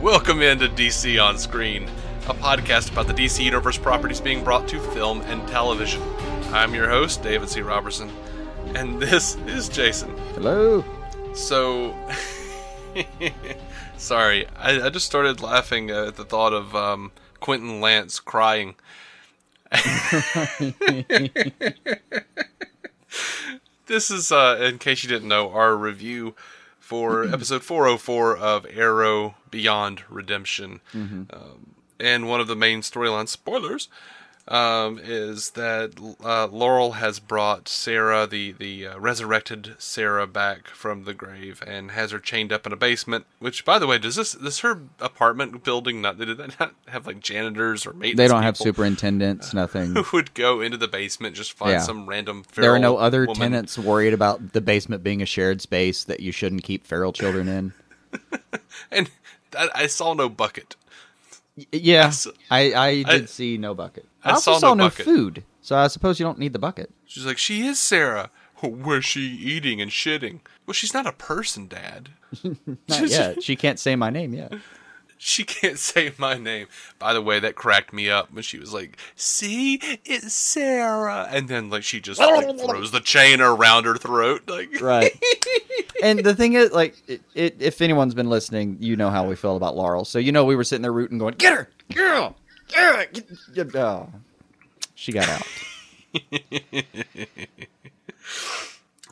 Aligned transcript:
Welcome 0.00 0.40
into 0.40 0.66
DC 0.66 1.22
On 1.22 1.36
Screen, 1.36 1.84
a 2.26 2.32
podcast 2.32 2.90
about 2.90 3.06
the 3.06 3.12
DC 3.12 3.44
Universe 3.44 3.76
properties 3.76 4.18
being 4.18 4.42
brought 4.42 4.66
to 4.68 4.80
film 4.80 5.20
and 5.20 5.46
television. 5.46 6.00
I'm 6.54 6.74
your 6.74 6.88
host, 6.88 7.22
David 7.22 7.50
C. 7.50 7.60
Robertson, 7.60 8.10
and 8.74 8.98
this 8.98 9.36
is 9.46 9.68
Jason. 9.68 10.16
Hello. 10.32 10.82
So, 11.34 11.94
sorry, 13.98 14.46
I, 14.56 14.86
I 14.86 14.88
just 14.88 15.04
started 15.04 15.42
laughing 15.42 15.90
at 15.90 16.16
the 16.16 16.24
thought 16.24 16.54
of 16.54 16.74
um, 16.74 17.12
Quentin 17.40 17.82
Lance 17.82 18.20
crying. 18.20 18.76
this 23.86 24.10
is, 24.10 24.32
uh, 24.32 24.56
in 24.62 24.78
case 24.78 25.02
you 25.02 25.10
didn't 25.10 25.28
know, 25.28 25.50
our 25.50 25.76
review 25.76 26.34
for 26.90 27.22
episode 27.32 27.62
404 27.62 28.36
of 28.36 28.66
Arrow 28.68 29.36
Beyond 29.48 30.02
Redemption. 30.08 30.80
Um, 30.92 31.74
and 32.00 32.28
one 32.28 32.40
of 32.40 32.48
the 32.48 32.56
main 32.56 32.80
storyline 32.80 33.28
spoilers 33.28 33.88
um, 34.50 34.98
is 35.02 35.50
that 35.50 35.92
uh, 36.24 36.46
Laurel 36.48 36.92
has 36.92 37.20
brought 37.20 37.68
Sara, 37.68 38.26
the 38.26 38.50
the 38.52 38.88
uh, 38.88 38.98
resurrected 38.98 39.76
Sara, 39.78 40.26
back 40.26 40.66
from 40.68 41.04
the 41.04 41.14
grave 41.14 41.62
and 41.66 41.92
has 41.92 42.10
her 42.10 42.18
chained 42.18 42.52
up 42.52 42.66
in 42.66 42.72
a 42.72 42.76
basement. 42.76 43.26
Which, 43.38 43.64
by 43.64 43.78
the 43.78 43.86
way, 43.86 43.98
does 43.98 44.16
this 44.16 44.32
does 44.32 44.58
her 44.60 44.80
apartment 44.98 45.62
building 45.62 46.00
not 46.02 46.18
did 46.18 46.36
that 46.36 46.58
not 46.58 46.74
have 46.88 47.06
like 47.06 47.20
janitors 47.20 47.86
or 47.86 47.92
maintenance? 47.92 48.16
They 48.18 48.28
don't 48.28 48.42
have 48.42 48.54
people 48.54 48.66
superintendents, 48.66 49.54
nothing. 49.54 49.94
Who 49.94 50.04
would 50.12 50.34
go 50.34 50.60
into 50.60 50.76
the 50.76 50.88
basement 50.88 51.36
just 51.36 51.52
find 51.52 51.72
Yeah. 51.72 51.78
some 51.80 52.06
random? 52.08 52.42
Feral 52.42 52.64
There 52.66 52.74
are 52.74 52.78
no 52.80 52.96
other 52.96 53.20
woman. 53.26 53.36
tenants 53.36 53.78
worried 53.78 54.12
about 54.14 54.52
the 54.52 54.60
basement 54.60 55.04
being 55.04 55.22
a 55.22 55.26
shared 55.26 55.60
space 55.60 56.02
that 56.04 56.20
you 56.20 56.32
shouldn't 56.32 56.64
keep 56.64 56.84
feral 56.86 57.12
children 57.12 57.46
in. 57.48 57.72
and 58.90 59.08
I, 59.56 59.68
I 59.74 59.86
saw 59.86 60.14
no 60.14 60.28
bucket. 60.28 60.74
Y- 61.56 61.66
I, 61.72 61.78
s- 62.06 62.26
I, 62.50 62.74
I 62.74 62.94
did 63.04 63.22
I- 63.22 63.26
see 63.26 63.56
no 63.56 63.74
bucket. 63.74 64.06
I 64.24 64.30
I, 64.30 64.32
also 64.32 64.52
saw 64.54 64.58
saw, 64.58 64.74
no 64.74 64.84
no, 64.84 64.90
food, 64.90 65.44
so 65.62 65.76
I 65.76 65.86
suppose 65.88 66.18
you 66.20 66.26
don't 66.26 66.38
need 66.38 66.52
the 66.52 66.58
bucket. 66.58 66.90
She's 67.06 67.24
like, 67.26 67.38
she 67.38 67.66
is 67.66 67.78
Sara. 67.78 68.30
Where's 68.62 69.04
she 69.04 69.20
eating 69.22 69.80
and 69.80 69.90
shitting? 69.90 70.40
Well, 70.66 70.74
she's 70.74 70.92
not 70.94 71.06
a 71.06 71.12
person, 71.12 71.66
Dad. 71.68 72.10
Not 72.88 73.08
yet. 73.08 73.42
She 73.42 73.56
can't 73.56 73.78
say 73.78 73.96
my 73.96 74.10
name 74.10 74.34
yet. 74.34 74.52
She 75.22 75.44
can't 75.44 75.78
say 75.78 76.12
my 76.16 76.38
name. 76.38 76.66
By 76.98 77.12
the 77.12 77.20
way, 77.20 77.38
that 77.40 77.54
cracked 77.54 77.92
me 77.92 78.08
up 78.08 78.32
when 78.32 78.42
she 78.42 78.58
was 78.58 78.72
like, 78.72 78.96
"See, 79.16 79.74
it's 80.06 80.32
Sara," 80.32 81.28
and 81.30 81.46
then 81.46 81.68
like 81.68 81.82
she 81.82 82.00
just 82.00 82.18
like, 82.18 82.58
throws 82.58 82.90
the 82.90 83.00
chain 83.00 83.42
around 83.42 83.84
her 83.84 83.96
throat. 83.96 84.48
Like, 84.48 84.80
Right. 84.80 85.12
and 86.02 86.20
the 86.20 86.34
thing 86.34 86.54
is, 86.54 86.72
like, 86.72 86.96
it, 87.06 87.20
it, 87.34 87.56
if 87.60 87.82
anyone's 87.82 88.14
been 88.14 88.30
listening, 88.30 88.78
you 88.80 88.96
know 88.96 89.10
how 89.10 89.28
we 89.28 89.36
feel 89.36 89.56
about 89.56 89.76
Laurel. 89.76 90.06
So 90.06 90.18
you 90.18 90.32
know 90.32 90.46
we 90.46 90.56
were 90.56 90.64
sitting 90.64 90.80
there 90.80 90.90
rooting, 90.90 91.18
going, 91.18 91.34
"Get 91.34 91.52
her, 91.52 91.68
girl, 91.94 92.34
get 92.70 92.96
her." 92.96 93.06
Get, 93.12 93.28
get, 93.54 93.76
oh. 93.76 94.10
She 94.94 95.12
got 95.12 95.28
out. 95.28 95.46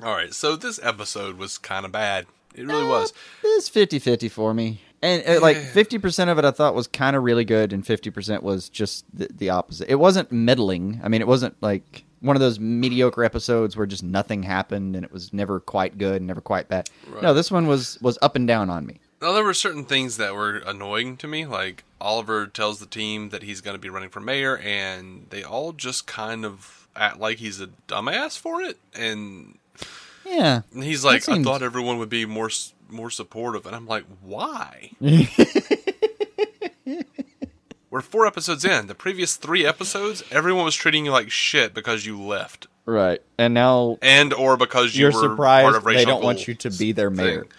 all 0.03 0.15
right. 0.15 0.35
So 0.35 0.57
this 0.57 0.79
episode 0.83 1.39
was 1.39 1.59
kind 1.59 1.87
of 1.87 1.93
bad. 1.93 2.27
It 2.55 2.67
really 2.67 2.87
was. 2.87 3.13
It's 3.43 3.71
50-50 3.71 4.31
for 4.31 4.53
me. 4.53 4.81
And 5.01 5.23
uh, 5.27 5.41
like 5.41 5.57
50% 5.57 6.29
of 6.29 6.39
it 6.39 6.45
I 6.45 6.51
thought 6.51 6.75
was 6.75 6.89
kind 6.89 7.15
of 7.15 7.23
really 7.23 7.45
good 7.45 7.73
and 7.73 7.85
50% 7.85 8.43
was 8.43 8.69
just 8.69 9.05
the, 9.17 9.29
the 9.33 9.51
opposite. 9.51 9.89
It 9.89 9.95
wasn't 9.95 10.33
middling. 10.33 11.01
I 11.03 11.09
mean, 11.09 11.21
it 11.21 11.27
wasn't 11.29 11.57
like 11.63 12.05
one 12.21 12.35
of 12.35 12.41
those 12.41 12.59
mediocre 12.59 13.23
episodes 13.23 13.77
where 13.77 13.87
just 13.87 14.03
nothing 14.03 14.43
happened 14.43 14.97
and 14.97 15.05
it 15.05 15.13
was 15.13 15.33
never 15.33 15.61
quite 15.61 15.99
good 15.99 16.17
and 16.17 16.27
never 16.27 16.41
quite 16.41 16.69
bad. 16.69 16.91
No, 17.23 17.33
this 17.33 17.51
one 17.51 17.67
was 17.69 17.99
was 18.03 18.19
up 18.23 18.35
and 18.35 18.49
down 18.49 18.71
on 18.71 18.87
me. 18.87 18.99
Now 19.21 19.33
there 19.33 19.43
were 19.45 19.55
certain 19.55 19.85
things 19.85 20.17
that 20.17 20.35
were 20.35 20.59
annoying 20.59 21.17
to 21.19 21.27
me. 21.27 21.45
Like 21.47 21.85
Oliver 22.01 22.47
tells 22.47 22.79
the 22.79 22.87
team 22.87 23.31
that 23.31 23.43
he's 23.43 23.61
going 23.61 23.75
to 23.75 23.81
be 23.81 23.89
running 23.91 24.11
for 24.11 24.21
mayor, 24.21 24.57
and 24.59 25.27
they 25.31 25.43
all 25.43 25.73
just 25.73 26.07
kind 26.07 26.45
of 26.45 26.89
act 26.95 27.19
like 27.19 27.39
he's 27.39 27.61
a 27.61 27.69
dumbass 27.89 28.39
for 28.39 28.61
it. 28.63 28.79
And 28.95 29.59
Yeah. 30.25 30.63
he's 30.75 31.05
like, 31.05 31.23
seems- 31.23 31.39
"I 31.41 31.43
thought 31.43 31.63
everyone 31.63 31.99
would 31.99 32.09
be 32.11 32.27
more 32.27 32.51
more 32.91 33.11
supportive," 33.11 33.67
and 33.67 33.75
I'm 33.77 33.87
like, 33.87 34.05
"Why?" 34.23 34.91
We're 37.91 38.03
four 38.03 38.27
episodes 38.27 38.65
in. 38.67 38.87
The 38.87 38.95
previous 38.95 39.37
three 39.37 39.65
episodes, 39.65 40.23
everyone 40.31 40.65
was 40.67 40.75
treating 40.75 41.07
you 41.07 41.11
like 41.11 41.31
shit 41.31 41.73
because 41.73 42.05
you 42.05 42.21
left, 42.21 42.67
Right. 42.85 43.21
And 43.39 43.55
now 43.55 43.99
and 44.03 44.33
or 44.35 44.57
because 44.59 44.95
you 44.97 45.11
part 45.11 45.23
surprised 45.23 45.85
they 45.87 46.05
don't 46.05 46.23
want 46.23 46.47
you 46.47 46.55
to 46.55 46.71
be 46.71 46.93
their 46.93 47.09
mayor. 47.11 47.43
thing. 47.43 47.51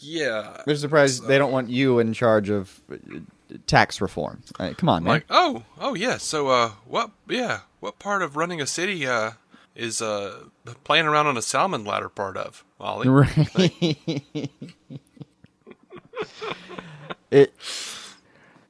Yeah, 0.00 0.62
They're 0.66 0.76
surprised 0.76 1.26
they 1.26 1.38
don't 1.38 1.52
want 1.52 1.68
you 1.70 1.98
in 1.98 2.12
charge 2.12 2.50
of 2.50 2.80
uh, 2.92 2.96
tax 3.66 4.00
reform. 4.00 4.42
Uh, 4.58 4.72
come 4.76 4.88
on, 4.88 5.02
man. 5.04 5.12
like 5.14 5.24
oh 5.30 5.64
oh 5.80 5.94
yeah 5.94 6.16
so 6.18 6.48
uh 6.48 6.70
what 6.86 7.10
yeah 7.28 7.60
what 7.80 7.98
part 7.98 8.22
of 8.22 8.36
running 8.36 8.60
a 8.60 8.66
city 8.66 9.06
uh 9.06 9.32
is 9.74 10.00
uh 10.02 10.44
playing 10.84 11.06
around 11.06 11.26
on 11.26 11.36
a 11.36 11.42
salmon 11.42 11.84
ladder 11.84 12.08
part 12.08 12.36
of 12.36 12.64
Ollie 12.80 13.08
Right. 13.08 14.50
it. 17.30 17.52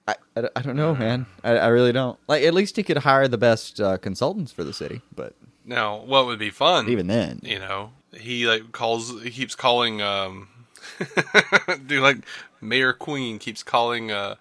I, 0.07 0.15
I, 0.37 0.49
I 0.57 0.63
don't 0.63 0.77
know, 0.77 0.95
man. 0.95 1.27
I, 1.45 1.59
I 1.59 1.67
really 1.69 1.93
don't. 1.93 2.19
Like, 2.29 2.43
at 2.45 2.55
least 2.55 2.77
he 2.77 2.83
could 2.83 2.99
hire 2.99 3.29
the 3.29 3.37
best 3.39 3.81
uh, 3.81 3.99
consultants 3.99 4.53
for 4.53 4.65
the 4.65 4.73
city, 4.73 5.03
but 5.15 5.35
now 5.65 5.99
what 5.99 6.25
would 6.27 6.39
be 6.39 6.49
fun 6.51 6.89
even 6.89 7.07
then, 7.09 7.41
you 7.43 7.59
know 7.59 7.91
he 8.17 8.47
like 8.47 8.73
calls 8.73 9.23
he 9.23 9.29
keeps 9.31 9.55
calling 9.55 10.01
um 10.01 10.49
do 11.87 12.01
like 12.01 12.19
mayor 12.61 12.93
queen 12.93 13.39
keeps 13.39 13.63
calling 13.63 14.11
uh 14.11 14.35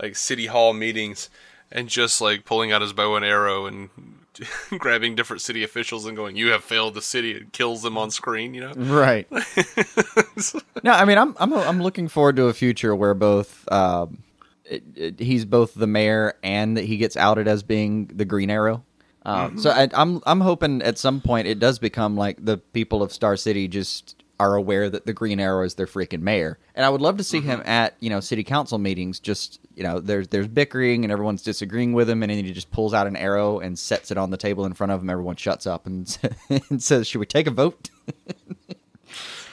like 0.00 0.16
city 0.16 0.46
hall 0.46 0.72
meetings 0.72 1.28
and 1.70 1.88
just 1.88 2.20
like 2.20 2.44
pulling 2.44 2.72
out 2.72 2.82
his 2.82 2.92
bow 2.92 3.16
and 3.16 3.24
arrow 3.24 3.66
and 3.66 3.90
grabbing 4.78 5.14
different 5.14 5.42
city 5.42 5.62
officials 5.62 6.06
and 6.06 6.16
going 6.16 6.36
you 6.36 6.50
have 6.50 6.64
failed 6.64 6.94
the 6.94 7.02
city 7.02 7.36
and 7.36 7.52
kills 7.52 7.82
them 7.82 7.98
on 7.98 8.10
screen 8.10 8.54
you 8.54 8.60
know 8.60 8.72
right? 8.72 9.30
no, 10.82 10.92
I 10.92 11.04
mean, 11.04 11.18
I'm 11.18 11.36
I'm 11.38 11.52
I'm 11.52 11.82
looking 11.82 12.08
forward 12.08 12.36
to 12.36 12.44
a 12.46 12.54
future 12.54 12.94
where 12.94 13.14
both. 13.14 13.70
Um, 13.70 14.22
it, 14.64 14.84
it, 14.94 15.20
he's 15.20 15.44
both 15.44 15.74
the 15.74 15.88
mayor 15.88 16.34
and 16.44 16.76
that 16.76 16.84
he 16.84 16.96
gets 16.96 17.16
outed 17.16 17.48
as 17.48 17.64
being 17.64 18.06
the 18.06 18.24
Green 18.24 18.50
Arrow. 18.50 18.84
Um, 19.24 19.58
So 19.58 19.70
I, 19.70 19.88
I'm 19.92 20.22
I'm 20.24 20.40
hoping 20.40 20.80
at 20.82 20.96
some 20.96 21.20
point 21.20 21.48
it 21.48 21.58
does 21.58 21.80
become 21.80 22.16
like 22.16 22.42
the 22.44 22.58
people 22.58 23.02
of 23.02 23.12
Star 23.12 23.36
City 23.36 23.66
just 23.66 24.22
are 24.40 24.54
aware 24.56 24.88
that 24.88 25.04
the 25.04 25.12
Green 25.12 25.38
Arrow 25.38 25.64
is 25.64 25.74
their 25.74 25.86
freaking 25.86 26.22
mayor, 26.22 26.58
and 26.74 26.84
I 26.86 26.88
would 26.88 27.02
love 27.02 27.18
to 27.18 27.24
see 27.24 27.40
him 27.40 27.60
mm-hmm. 27.60 27.68
at 27.68 27.94
you 28.00 28.08
know 28.08 28.20
city 28.20 28.42
council 28.42 28.78
meetings. 28.78 29.20
Just 29.20 29.60
you 29.76 29.82
know, 29.82 30.00
there's 30.00 30.28
there's 30.28 30.48
bickering 30.48 31.04
and 31.04 31.12
everyone's 31.12 31.42
disagreeing 31.42 31.92
with 31.92 32.08
him, 32.08 32.22
and 32.22 32.30
then 32.30 32.44
he 32.44 32.52
just 32.52 32.70
pulls 32.70 32.94
out 32.94 33.06
an 33.06 33.16
arrow 33.16 33.60
and 33.60 33.78
sets 33.78 34.10
it 34.10 34.16
on 34.18 34.30
the 34.30 34.36
table 34.36 34.64
in 34.64 34.72
front 34.72 34.92
of 34.92 35.00
him. 35.02 35.10
Everyone 35.10 35.36
shuts 35.36 35.66
up 35.66 35.86
and, 35.86 36.18
and 36.70 36.82
says, 36.82 37.06
"Should 37.06 37.18
we 37.18 37.26
take 37.26 37.46
a 37.46 37.50
vote?" 37.50 37.90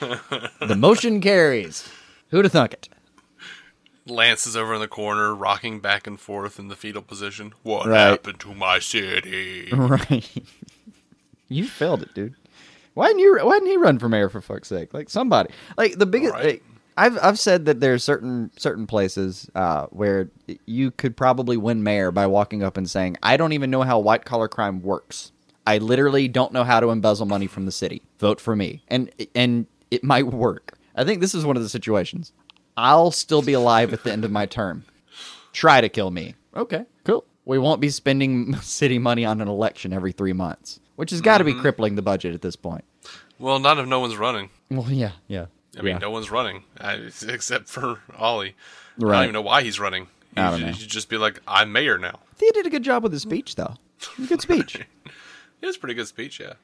the 0.00 0.76
motion 0.76 1.20
carries. 1.20 1.88
Who'd 2.30 2.44
have 2.44 2.52
thunk 2.52 2.72
it? 2.72 2.88
Lance 4.06 4.46
is 4.46 4.56
over 4.56 4.74
in 4.74 4.80
the 4.80 4.88
corner, 4.88 5.34
rocking 5.34 5.80
back 5.80 6.06
and 6.06 6.18
forth 6.18 6.58
in 6.58 6.68
the 6.68 6.76
fetal 6.76 7.02
position. 7.02 7.52
What 7.62 7.86
Right. 7.86 8.10
happened 8.10 8.40
to 8.40 8.54
my 8.54 8.78
city? 8.78 9.68
Right. 9.72 10.28
you 11.48 11.66
failed 11.66 12.02
it, 12.02 12.14
dude. 12.14 12.34
Why 12.98 13.06
didn't 13.06 13.20
you? 13.20 13.38
Why 13.44 13.54
didn't 13.54 13.68
he 13.68 13.76
run 13.76 14.00
for 14.00 14.08
mayor 14.08 14.28
for 14.28 14.40
fuck's 14.40 14.66
sake? 14.66 14.92
Like 14.92 15.08
somebody. 15.08 15.50
Like 15.76 15.98
the 15.98 16.04
biggest. 16.04 16.34
Right. 16.34 16.44
like, 16.44 16.64
I've 16.96 17.16
I've 17.22 17.38
said 17.38 17.66
that 17.66 17.78
there's 17.78 18.02
certain 18.02 18.50
certain 18.56 18.88
places 18.88 19.48
uh, 19.54 19.86
where 19.90 20.30
you 20.66 20.90
could 20.90 21.16
probably 21.16 21.56
win 21.56 21.84
mayor 21.84 22.10
by 22.10 22.26
walking 22.26 22.64
up 22.64 22.76
and 22.76 22.90
saying, 22.90 23.16
"I 23.22 23.36
don't 23.36 23.52
even 23.52 23.70
know 23.70 23.82
how 23.82 24.00
white 24.00 24.24
collar 24.24 24.48
crime 24.48 24.82
works. 24.82 25.30
I 25.64 25.78
literally 25.78 26.26
don't 26.26 26.52
know 26.52 26.64
how 26.64 26.80
to 26.80 26.90
embezzle 26.90 27.26
money 27.26 27.46
from 27.46 27.66
the 27.66 27.70
city. 27.70 28.02
Vote 28.18 28.40
for 28.40 28.56
me." 28.56 28.82
And 28.88 29.12
and 29.32 29.66
it 29.92 30.02
might 30.02 30.26
work. 30.26 30.76
I 30.96 31.04
think 31.04 31.20
this 31.20 31.36
is 31.36 31.46
one 31.46 31.56
of 31.56 31.62
the 31.62 31.68
situations. 31.68 32.32
I'll 32.76 33.12
still 33.12 33.42
be 33.42 33.52
alive 33.52 33.92
at 33.92 34.02
the 34.02 34.10
end 34.10 34.24
of 34.24 34.32
my 34.32 34.46
term. 34.46 34.84
Try 35.52 35.80
to 35.80 35.88
kill 35.88 36.10
me. 36.10 36.34
Okay, 36.56 36.84
cool. 37.04 37.24
We 37.44 37.58
won't 37.58 37.80
be 37.80 37.90
spending 37.90 38.56
city 38.60 38.98
money 38.98 39.24
on 39.24 39.40
an 39.40 39.46
election 39.46 39.92
every 39.92 40.10
three 40.10 40.32
months, 40.32 40.80
which 40.96 41.12
has 41.12 41.20
got 41.20 41.38
to 41.38 41.44
be 41.44 41.54
crippling 41.54 41.94
the 41.94 42.02
budget 42.02 42.34
at 42.34 42.42
this 42.42 42.56
point. 42.56 42.84
Well, 43.38 43.58
not 43.58 43.78
if 43.78 43.86
no 43.86 44.00
one's 44.00 44.16
running. 44.16 44.50
Well, 44.70 44.90
yeah, 44.90 45.12
yeah. 45.26 45.46
I 45.78 45.82
mean, 45.82 45.92
yeah. 45.94 45.98
no 45.98 46.10
one's 46.10 46.30
running 46.30 46.64
I, 46.80 46.94
except 47.28 47.68
for 47.68 48.00
Ollie. 48.16 48.56
I 48.98 49.00
don't 49.00 49.22
even 49.22 49.32
know 49.32 49.42
why 49.42 49.62
he's 49.62 49.78
running. 49.78 50.08
He 50.34 50.40
I 50.40 50.50
don't 50.50 50.58
should, 50.58 50.66
know. 50.66 50.72
he 50.72 50.80
should 50.80 50.90
just 50.90 51.08
be 51.08 51.18
like, 51.18 51.40
"I'm 51.46 51.72
mayor 51.72 51.98
now." 51.98 52.20
He 52.38 52.50
did 52.50 52.66
a 52.66 52.70
good 52.70 52.82
job 52.82 53.02
with 53.02 53.12
his 53.12 53.22
speech, 53.22 53.54
though. 53.54 53.74
Good 54.28 54.40
speech. 54.42 54.76
It 54.76 55.66
was 55.66 55.76
a 55.76 55.78
pretty 55.78 55.94
good 55.94 56.08
speech, 56.08 56.40
yeah. 56.40 56.54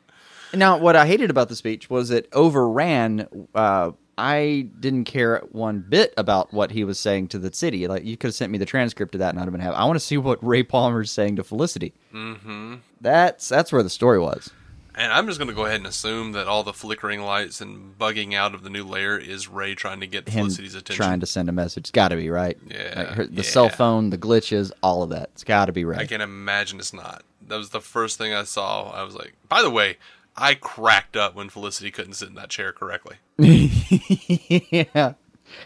now, 0.52 0.78
what 0.78 0.96
I 0.96 1.06
hated 1.06 1.30
about 1.30 1.48
the 1.48 1.56
speech 1.56 1.90
was 1.90 2.10
it 2.10 2.28
overran. 2.32 3.28
Uh, 3.54 3.92
I 4.16 4.68
didn't 4.78 5.04
care 5.04 5.42
one 5.50 5.84
bit 5.88 6.14
about 6.16 6.52
what 6.52 6.70
he 6.70 6.84
was 6.84 6.98
saying 7.00 7.28
to 7.28 7.38
the 7.38 7.52
city. 7.52 7.88
Like 7.88 8.04
you 8.04 8.16
could 8.16 8.28
have 8.28 8.34
sent 8.34 8.52
me 8.52 8.58
the 8.58 8.66
transcript 8.66 9.14
of 9.14 9.18
that, 9.20 9.30
and 9.30 9.38
I'd 9.38 9.44
have 9.44 9.52
been 9.52 9.60
happy. 9.60 9.76
I 9.76 9.84
want 9.84 9.96
to 9.96 10.04
see 10.04 10.16
what 10.16 10.44
Ray 10.44 10.62
Palmer's 10.62 11.10
saying 11.10 11.36
to 11.36 11.44
Felicity. 11.44 11.94
Mm-hmm. 12.12 12.76
That's 13.00 13.48
that's 13.48 13.72
where 13.72 13.82
the 13.82 13.90
story 13.90 14.18
was. 14.18 14.50
And 14.96 15.12
I'm 15.12 15.26
just 15.26 15.38
going 15.38 15.48
to 15.48 15.54
go 15.54 15.64
ahead 15.64 15.78
and 15.78 15.86
assume 15.86 16.32
that 16.32 16.46
all 16.46 16.62
the 16.62 16.72
flickering 16.72 17.20
lights 17.22 17.60
and 17.60 17.98
bugging 17.98 18.34
out 18.34 18.54
of 18.54 18.62
the 18.62 18.70
new 18.70 18.84
lair 18.84 19.18
is 19.18 19.48
Ray 19.48 19.74
trying 19.74 19.98
to 20.00 20.06
get 20.06 20.28
Him 20.28 20.44
Felicity's 20.44 20.74
attention. 20.76 20.96
trying 21.04 21.20
to 21.20 21.26
send 21.26 21.48
a 21.48 21.52
message. 21.52 21.82
It's 21.82 21.90
got 21.90 22.08
to 22.08 22.16
be 22.16 22.30
right. 22.30 22.56
Yeah, 22.68 22.94
Like, 22.96 23.08
her- 23.08 23.26
the 23.26 23.36
yeah. 23.36 23.42
cell 23.42 23.68
phone, 23.68 24.10
the 24.10 24.18
glitches, 24.18 24.70
all 24.82 25.02
of 25.02 25.10
that. 25.10 25.30
It's 25.34 25.42
got 25.44 25.66
to 25.66 25.72
be 25.72 25.84
right. 25.84 25.98
I 25.98 26.06
can 26.06 26.20
imagine 26.20 26.78
it's 26.78 26.92
not. 26.92 27.22
That 27.48 27.56
was 27.56 27.70
the 27.70 27.80
first 27.80 28.18
thing 28.18 28.32
I 28.32 28.44
saw. 28.44 28.90
I 28.90 29.02
was 29.02 29.14
like, 29.16 29.34
by 29.48 29.62
the 29.62 29.70
way, 29.70 29.98
I 30.36 30.54
cracked 30.54 31.16
up 31.16 31.34
when 31.34 31.48
Felicity 31.48 31.90
couldn't 31.90 32.14
sit 32.14 32.28
in 32.28 32.34
that 32.36 32.48
chair 32.50 32.72
correctly. 32.72 33.16
yeah, 33.38 35.14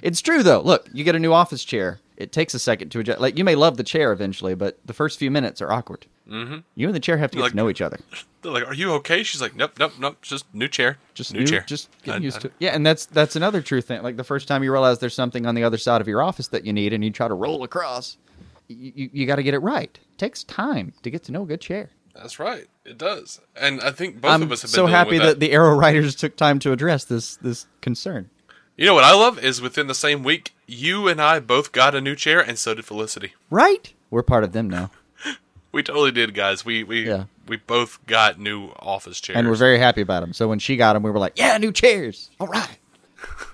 it's 0.03 0.21
true 0.21 0.43
though. 0.43 0.61
Look, 0.61 0.89
you 0.93 1.05
get 1.05 1.15
a 1.15 1.19
new 1.19 1.33
office 1.33 1.65
chair. 1.65 2.01
It 2.19 2.33
takes 2.33 2.53
a 2.53 2.59
second 2.59 2.91
to 2.91 2.99
adjust. 3.01 3.21
Like 3.21 3.39
you 3.39 3.45
may 3.45 3.55
love 3.55 3.77
the 3.77 3.85
chair 3.85 4.11
eventually, 4.13 4.55
but 4.57 4.79
the 4.85 4.93
first 4.93 5.19
few 5.21 5.31
minutes 5.31 5.63
are 5.63 5.71
awkward. 5.71 6.07
Mm-hmm. 6.29 6.59
You 6.75 6.89
and 6.89 6.95
the 6.95 7.01
chair 7.01 7.17
have 7.17 7.31
to 7.31 7.37
get 7.37 7.43
Like- 7.43 7.53
to 7.53 7.57
know 7.57 7.71
each 7.71 7.81
other. 7.81 8.01
They're 8.43 8.51
like, 8.53 8.67
"Are 8.67 8.75
you 8.75 8.93
okay?" 8.95 9.23
She's 9.23 9.41
like, 9.41 9.55
"Nope, 9.57 9.73
nope, 9.79 9.93
nope. 10.01 10.19
Just 10.21 10.53
new 10.53 10.67
chair. 10.69 10.99
Just 11.15 11.33
new, 11.33 11.47
chair. 11.47 11.65
Just 11.67 11.89
getting 12.03 12.23
I- 12.23 12.25
used 12.25 12.39
I- 12.39 12.41
to 12.41 12.47
it. 12.49 12.53
Yeah, 12.59 12.71
and 12.75 12.85
that's 12.85 13.07
that's 13.07 13.37
another 13.37 13.63
true 13.63 13.81
thing. 13.81 14.03
Like 14.03 14.17
the 14.17 14.25
first 14.25 14.49
time 14.49 14.63
you 14.65 14.73
realize 14.73 14.99
there's 14.99 15.15
something 15.15 15.47
on 15.47 15.55
the 15.55 15.63
other 15.65 15.79
side 15.79 16.01
of 16.01 16.09
your 16.09 16.21
office 16.23 16.49
that 16.49 16.67
you 16.67 16.73
need, 16.73 16.93
and 16.93 17.03
you 17.05 17.11
try 17.11 17.29
to 17.29 17.35
roll 17.35 17.63
across, 17.63 18.19
you 18.67 18.93
you, 18.95 19.11
you 19.13 19.27
got 19.27 19.37
to 19.37 19.43
get 19.45 19.55
it 19.55 19.61
right. 19.61 19.97
It 20.03 20.19
takes 20.19 20.43
time 20.45 20.95
to 21.03 21.11
get 21.11 21.23
to 21.25 21.33
know 21.33 21.43
a 21.45 21.47
good 21.47 21.61
chair. 21.61 21.91
That's 22.15 22.41
right. 22.41 22.67
It 22.85 22.99
does. 22.99 23.41
And 23.55 23.81
I 23.81 23.93
think 23.93 24.21
both 24.21 24.33
I'm 24.33 24.43
of 24.43 24.51
us 24.51 24.63
have 24.63 24.71
been 24.71 24.75
so 24.75 24.87
happy 24.87 25.19
that. 25.19 25.25
that. 25.25 25.41
the 25.41 25.53
Arrow 25.53 25.77
writers 25.79 26.17
took 26.17 26.37
time 26.37 26.59
to 26.61 26.73
address 26.73 27.05
this 27.05 27.37
this 27.37 27.67
concern. 27.81 28.29
You 28.79 28.87
know 28.87 28.95
what 28.95 29.03
I 29.03 29.13
love 29.13 29.41
is 29.41 29.61
within 29.61 29.89
the 29.89 29.95
same 29.95 30.23
week, 30.23 30.55
you 30.65 31.09
and 31.09 31.21
I 31.21 31.41
both 31.41 31.73
got 31.73 31.97
a 31.97 32.01
new 32.01 32.15
chair, 32.15 32.39
and 32.39 32.57
so 32.57 32.75
did 32.75 32.85
Felicity. 32.85 33.35
Right? 33.51 33.93
We're 34.09 34.23
part 34.23 34.45
of 34.45 34.53
them 34.53 34.71
now, 34.71 34.93
We 35.73 35.83
totally 35.83 36.13
did, 36.13 36.33
guys. 36.33 36.65
We 36.65 36.85
we 36.85 37.07
Yeah. 37.09 37.25
we 37.49 37.57
both 37.57 37.99
got 38.07 38.39
new 38.39 38.69
office 38.79 39.21
chairs. 39.21 39.37
and 39.37 39.49
we're 39.49 39.57
very 39.57 39.79
happy 39.81 40.01
about 40.01 40.21
them. 40.21 40.33
So 40.33 40.47
when 40.47 40.61
she 40.61 40.77
got 40.77 40.93
them, 40.93 41.03
we 41.03 41.11
were 41.11 41.19
like, 41.19 41.33
"Yeah, 41.37 41.59
new 41.59 41.73
chairs! 41.73 42.31
All 42.39 42.47
right." 42.47 42.79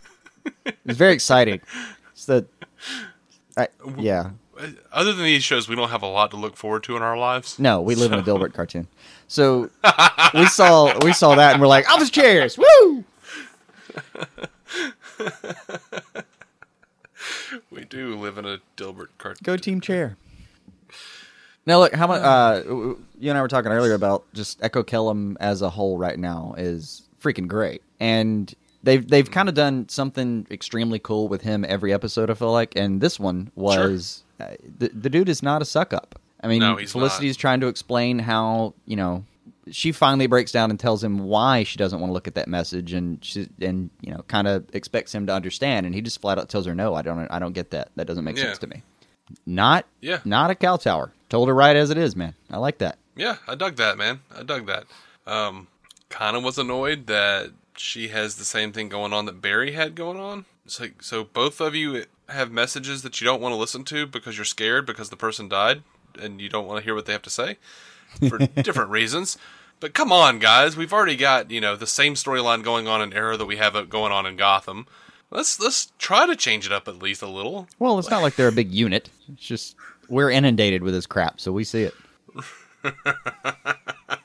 it 0.66 0.76
was 0.84 0.98
very 0.98 1.14
exciting. 1.14 1.60
It's 2.12 2.26
the, 2.26 2.44
I, 3.56 3.68
yeah. 3.98 4.30
Uh, 4.60 4.68
other 4.92 5.14
than 5.14 5.24
these 5.24 5.42
shows, 5.42 5.68
we 5.70 5.74
don't 5.74 5.88
have 5.88 6.02
a 6.02 6.06
lot 6.06 6.30
to 6.32 6.36
look 6.36 6.56
forward 6.56 6.82
to 6.84 6.96
in 6.96 7.02
our 7.02 7.16
lives. 7.16 7.58
No, 7.58 7.80
we 7.80 7.94
live 7.94 8.12
in 8.12 8.18
a 8.18 8.22
Dilbert 8.22 8.52
cartoon. 8.58 8.86
So 9.26 9.70
we 10.34 10.44
saw 10.46 10.96
we 11.02 11.14
saw 11.14 11.34
that 11.34 11.54
and 11.54 11.62
we're 11.62 11.66
like, 11.66 11.90
office 11.90 12.10
chairs, 12.10 12.58
woo! 12.58 13.04
We 17.70 17.84
do 17.84 18.16
live 18.16 18.38
in 18.38 18.44
a 18.44 18.58
Dilbert 18.76 19.08
cartoon. 19.18 19.40
Go 19.42 19.56
team 19.56 19.80
chair. 19.80 20.16
Now 21.66 21.78
look, 21.78 21.94
how 21.94 22.06
much 22.06 22.20
uh, 22.22 22.62
you 22.66 23.30
and 23.30 23.38
I 23.38 23.40
were 23.40 23.48
talking 23.48 23.72
earlier 23.72 23.94
about 23.94 24.24
just 24.34 24.62
Echo 24.62 24.82
Kellum 24.82 25.36
as 25.40 25.62
a 25.62 25.70
whole 25.70 25.96
right 25.96 26.18
now 26.18 26.54
is 26.58 27.02
freaking 27.22 27.48
great, 27.48 27.82
and 28.00 28.52
they've 28.82 29.06
they've 29.06 29.30
kind 29.30 29.48
of 29.48 29.54
done 29.54 29.88
something 29.88 30.46
extremely 30.50 30.98
cool 30.98 31.28
with 31.28 31.42
him 31.42 31.64
every 31.66 31.92
episode. 31.92 32.28
I 32.30 32.34
feel 32.34 32.52
like, 32.52 32.76
and 32.76 33.00
this 33.00 33.18
one 33.18 33.50
was 33.54 34.24
uh, 34.40 34.48
the 34.78 34.88
the 34.88 35.08
dude 35.08 35.28
is 35.28 35.42
not 35.42 35.62
a 35.62 35.64
suck 35.64 35.94
up. 35.94 36.20
I 36.42 36.48
mean, 36.48 36.60
No, 36.60 36.76
Felicity's 36.76 37.38
trying 37.38 37.60
to 37.60 37.68
explain 37.68 38.18
how 38.18 38.74
you 38.84 38.96
know 38.96 39.24
she 39.70 39.92
finally 39.92 40.26
breaks 40.26 40.52
down 40.52 40.70
and 40.70 40.78
tells 40.78 41.02
him 41.02 41.18
why 41.20 41.62
she 41.64 41.76
doesn't 41.78 41.98
want 42.00 42.10
to 42.10 42.14
look 42.14 42.26
at 42.28 42.34
that 42.34 42.48
message, 42.48 42.92
and 42.92 43.24
she 43.24 43.48
and 43.60 43.90
you 44.02 44.12
know 44.12 44.22
kind 44.28 44.46
of 44.48 44.64
expects 44.74 45.14
him 45.14 45.26
to 45.26 45.32
understand, 45.32 45.86
and 45.86 45.94
he 45.94 46.00
just 46.02 46.20
flat 46.20 46.38
out 46.38 46.48
tells 46.48 46.66
her, 46.66 46.74
"No, 46.74 46.94
I 46.94 47.02
don't, 47.02 47.26
I 47.30 47.38
don't 47.38 47.52
get 47.52 47.70
that. 47.70 47.90
That 47.96 48.06
doesn't 48.06 48.24
make 48.24 48.36
Yeah. 48.36 48.44
sense 48.44 48.58
to 48.58 48.66
me." 48.66 48.82
Not, 49.46 49.86
Yeah. 50.00 50.20
not 50.24 50.50
a 50.50 50.54
cow 50.54 50.76
tower. 50.76 51.12
Told 51.30 51.48
her 51.48 51.54
right 51.54 51.74
as 51.76 51.90
it 51.90 51.96
is, 51.96 52.14
man. 52.14 52.34
I 52.50 52.58
like 52.58 52.78
that. 52.78 52.98
Yeah, 53.16 53.36
I 53.48 53.54
dug 53.54 53.76
that, 53.76 53.96
man. 53.96 54.20
I 54.36 54.42
dug 54.42 54.66
that. 54.66 54.84
Um, 55.26 55.68
kind 56.10 56.36
of 56.36 56.44
was 56.44 56.58
annoyed 56.58 57.06
that 57.06 57.50
she 57.76 58.08
has 58.08 58.36
the 58.36 58.44
same 58.44 58.70
thing 58.72 58.88
going 58.90 59.12
on 59.12 59.24
that 59.24 59.40
Barry 59.40 59.72
had 59.72 59.94
going 59.94 60.18
on. 60.20 60.44
It's 60.66 60.78
like, 60.78 61.02
so 61.02 61.24
both 61.24 61.60
of 61.60 61.74
you 61.74 62.04
have 62.28 62.50
messages 62.52 63.02
that 63.02 63.20
you 63.20 63.24
don't 63.24 63.40
want 63.40 63.52
to 63.52 63.56
listen 63.56 63.84
to 63.84 64.06
because 64.06 64.36
you're 64.36 64.44
scared 64.44 64.84
because 64.86 65.10
the 65.10 65.16
person 65.16 65.48
died 65.48 65.82
and 66.20 66.40
you 66.40 66.48
don't 66.48 66.66
want 66.66 66.78
to 66.78 66.84
hear 66.84 66.94
what 66.94 67.06
they 67.06 67.12
have 67.12 67.22
to 67.22 67.30
say 67.30 67.56
for 68.28 68.38
different 68.62 68.90
reasons. 68.90 69.38
But 69.80 69.94
come 69.94 70.12
on, 70.12 70.38
guys, 70.38 70.76
we've 70.76 70.92
already 70.92 71.16
got 71.16 71.50
you 71.50 71.60
know 71.60 71.76
the 71.76 71.86
same 71.86 72.14
storyline 72.14 72.62
going 72.62 72.88
on 72.88 73.02
in 73.02 73.12
Arrow 73.12 73.36
that 73.36 73.46
we 73.46 73.56
have 73.56 73.76
uh, 73.76 73.82
going 73.82 74.12
on 74.12 74.26
in 74.26 74.36
Gotham. 74.36 74.86
Let's 75.30 75.60
let's 75.60 75.92
try 75.98 76.26
to 76.26 76.36
change 76.36 76.66
it 76.66 76.72
up 76.72 76.88
at 76.88 76.98
least 77.02 77.22
a 77.22 77.28
little. 77.28 77.68
Well, 77.78 77.98
it's 77.98 78.10
not 78.10 78.22
like 78.22 78.36
they're 78.36 78.48
a 78.48 78.52
big 78.52 78.72
unit. 78.72 79.10
It's 79.32 79.42
just 79.42 79.76
we're 80.08 80.30
inundated 80.30 80.82
with 80.82 80.94
this 80.94 81.06
crap, 81.06 81.40
so 81.40 81.52
we 81.52 81.64
see 81.64 81.82
it. 81.82 81.94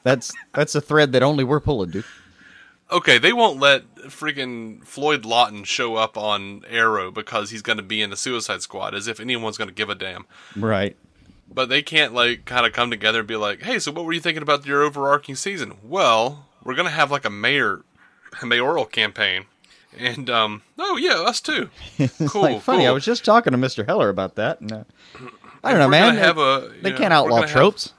that's 0.03 0.33
that's 0.53 0.75
a 0.75 0.81
thread 0.81 1.11
that 1.13 1.23
only 1.23 1.43
we're 1.43 1.59
pulling, 1.59 1.91
dude. 1.91 2.05
Okay, 2.91 3.19
they 3.19 3.33
won't 3.33 3.59
let 3.59 3.95
freaking 4.05 4.83
Floyd 4.83 5.23
Lawton 5.23 5.63
show 5.63 5.95
up 5.95 6.17
on 6.17 6.63
Arrow 6.67 7.11
because 7.11 7.51
he's 7.51 7.61
going 7.61 7.77
to 7.77 7.83
be 7.83 8.01
in 8.01 8.09
the 8.09 8.17
Suicide 8.17 8.63
Squad, 8.63 8.95
as 8.95 9.07
if 9.07 9.19
anyone's 9.19 9.57
going 9.57 9.67
to 9.67 9.73
give 9.73 9.89
a 9.89 9.95
damn. 9.95 10.25
Right. 10.55 10.97
But 11.51 11.67
they 11.69 11.81
can't 11.81 12.13
like 12.13 12.45
kind 12.45 12.65
of 12.65 12.73
come 12.73 12.89
together 12.91 13.19
and 13.19 13.27
be 13.27 13.35
like, 13.35 13.63
"Hey, 13.63 13.79
so 13.79 13.91
what 13.91 14.05
were 14.05 14.13
you 14.13 14.19
thinking 14.21 14.43
about 14.43 14.65
your 14.65 14.83
overarching 14.83 15.35
season?" 15.35 15.77
Well, 15.83 16.45
we're 16.63 16.75
going 16.75 16.85
to 16.87 16.91
have 16.93 17.09
like 17.11 17.25
a 17.25 17.29
mayor, 17.29 17.81
a 18.41 18.45
mayoral 18.45 18.85
campaign, 18.85 19.45
and 19.97 20.29
um, 20.29 20.61
oh 20.77 20.97
yeah, 20.97 21.15
us 21.21 21.41
too. 21.41 21.69
Cool, 22.27 22.41
like 22.43 22.61
funny. 22.61 22.79
cool. 22.83 22.87
I 22.87 22.91
was 22.91 23.03
just 23.03 23.25
talking 23.25 23.51
to 23.51 23.57
Mr. 23.57 23.85
Heller 23.85 24.09
about 24.09 24.35
that, 24.35 24.61
and 24.61 24.71
uh, 24.71 24.83
I 25.63 25.71
don't 25.71 25.79
know, 25.79 25.87
man. 25.89 26.13
gonna 26.15 26.25
have 26.25 26.37
a- 26.37 26.71
they 26.81 26.91
know, 26.91 26.97
can't 26.97 27.13
outlaw 27.13 27.37
gonna 27.37 27.47
have- 27.47 27.55
tropes. 27.55 27.93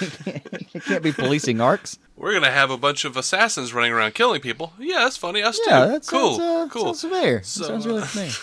they 0.24 0.40
can't 0.80 1.02
be 1.02 1.12
policing 1.12 1.60
arcs. 1.60 1.98
We're 2.16 2.32
gonna 2.32 2.50
have 2.50 2.70
a 2.70 2.78
bunch 2.78 3.04
of 3.04 3.16
assassins 3.16 3.72
running 3.74 3.92
around 3.92 4.14
killing 4.14 4.40
people. 4.40 4.72
Yeah, 4.78 5.00
that's 5.00 5.16
funny. 5.16 5.42
Us 5.42 5.58
Yeah, 5.66 5.84
too. 5.84 5.90
that 5.92 6.06
cool, 6.06 6.36
sounds, 6.38 6.70
uh, 6.70 6.72
cool. 6.72 6.84
sounds 6.86 7.00
familiar. 7.02 7.42
So, 7.42 7.64
sounds 7.64 7.86
really 7.86 8.02
uh, 8.02 8.06
familiar. 8.06 8.32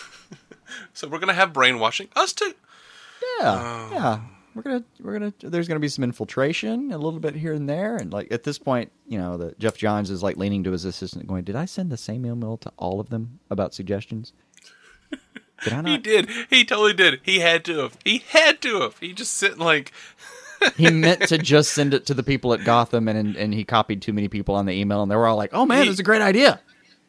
So 0.94 1.08
we're 1.08 1.18
gonna 1.18 1.34
have 1.34 1.52
brainwashing. 1.52 2.08
Us 2.16 2.32
too. 2.32 2.52
Yeah, 3.40 3.50
Um, 3.50 3.92
yeah. 3.92 4.18
We're 4.56 4.62
gonna 4.62 4.84
we're 5.02 5.12
gonna 5.12 5.34
there's 5.40 5.68
gonna 5.68 5.80
be 5.80 5.88
some 5.88 6.02
infiltration 6.02 6.90
a 6.90 6.96
little 6.96 7.20
bit 7.20 7.34
here 7.34 7.52
and 7.52 7.68
there, 7.68 7.96
and 7.96 8.10
like 8.10 8.32
at 8.32 8.42
this 8.44 8.58
point, 8.58 8.90
you 9.06 9.18
know, 9.18 9.36
the 9.36 9.54
Geoff 9.58 9.76
Johns 9.76 10.10
is 10.10 10.22
like 10.22 10.38
leaning 10.38 10.64
to 10.64 10.72
his 10.72 10.86
assistant, 10.86 11.26
going, 11.26 11.44
"Did 11.44 11.56
I 11.56 11.66
send 11.66 11.90
the 11.92 11.98
same 11.98 12.24
email 12.24 12.56
to 12.58 12.72
all 12.78 12.98
of 12.98 13.10
them 13.10 13.38
about 13.50 13.74
suggestions? 13.74 14.32
Did 15.62 15.72
I 15.74 15.76
not 15.82 15.86
He 15.90 15.98
did. 15.98 16.30
He 16.48 16.64
totally 16.64 16.94
did. 16.94 17.20
He 17.22 17.40
had 17.40 17.66
to 17.66 17.78
have. 17.80 17.98
He 18.02 18.24
had 18.30 18.62
to 18.62 18.80
have. 18.80 18.98
He 18.98 19.12
just 19.12 19.34
sitting 19.34 19.58
like, 19.58 19.92
he 20.78 20.90
meant 20.90 21.28
to 21.28 21.36
just 21.52 21.72
send 21.74 21.92
it 21.92 22.06
to 22.06 22.14
the 22.14 22.22
people 22.22 22.54
at 22.54 22.64
Gotham, 22.64 23.08
and 23.08 23.36
and 23.36 23.52
he 23.52 23.62
copied 23.62 24.00
too 24.00 24.14
many 24.14 24.28
people 24.28 24.54
on 24.54 24.64
the 24.64 24.72
email, 24.72 25.02
and 25.02 25.10
they 25.10 25.16
were 25.16 25.26
all 25.26 25.36
like, 25.36 25.50
"Oh 25.52 25.66
man, 25.66 25.82
He- 25.82 25.88
that's 25.90 26.00
a 26.00 26.04
great 26.04 26.22
idea." 26.22 26.60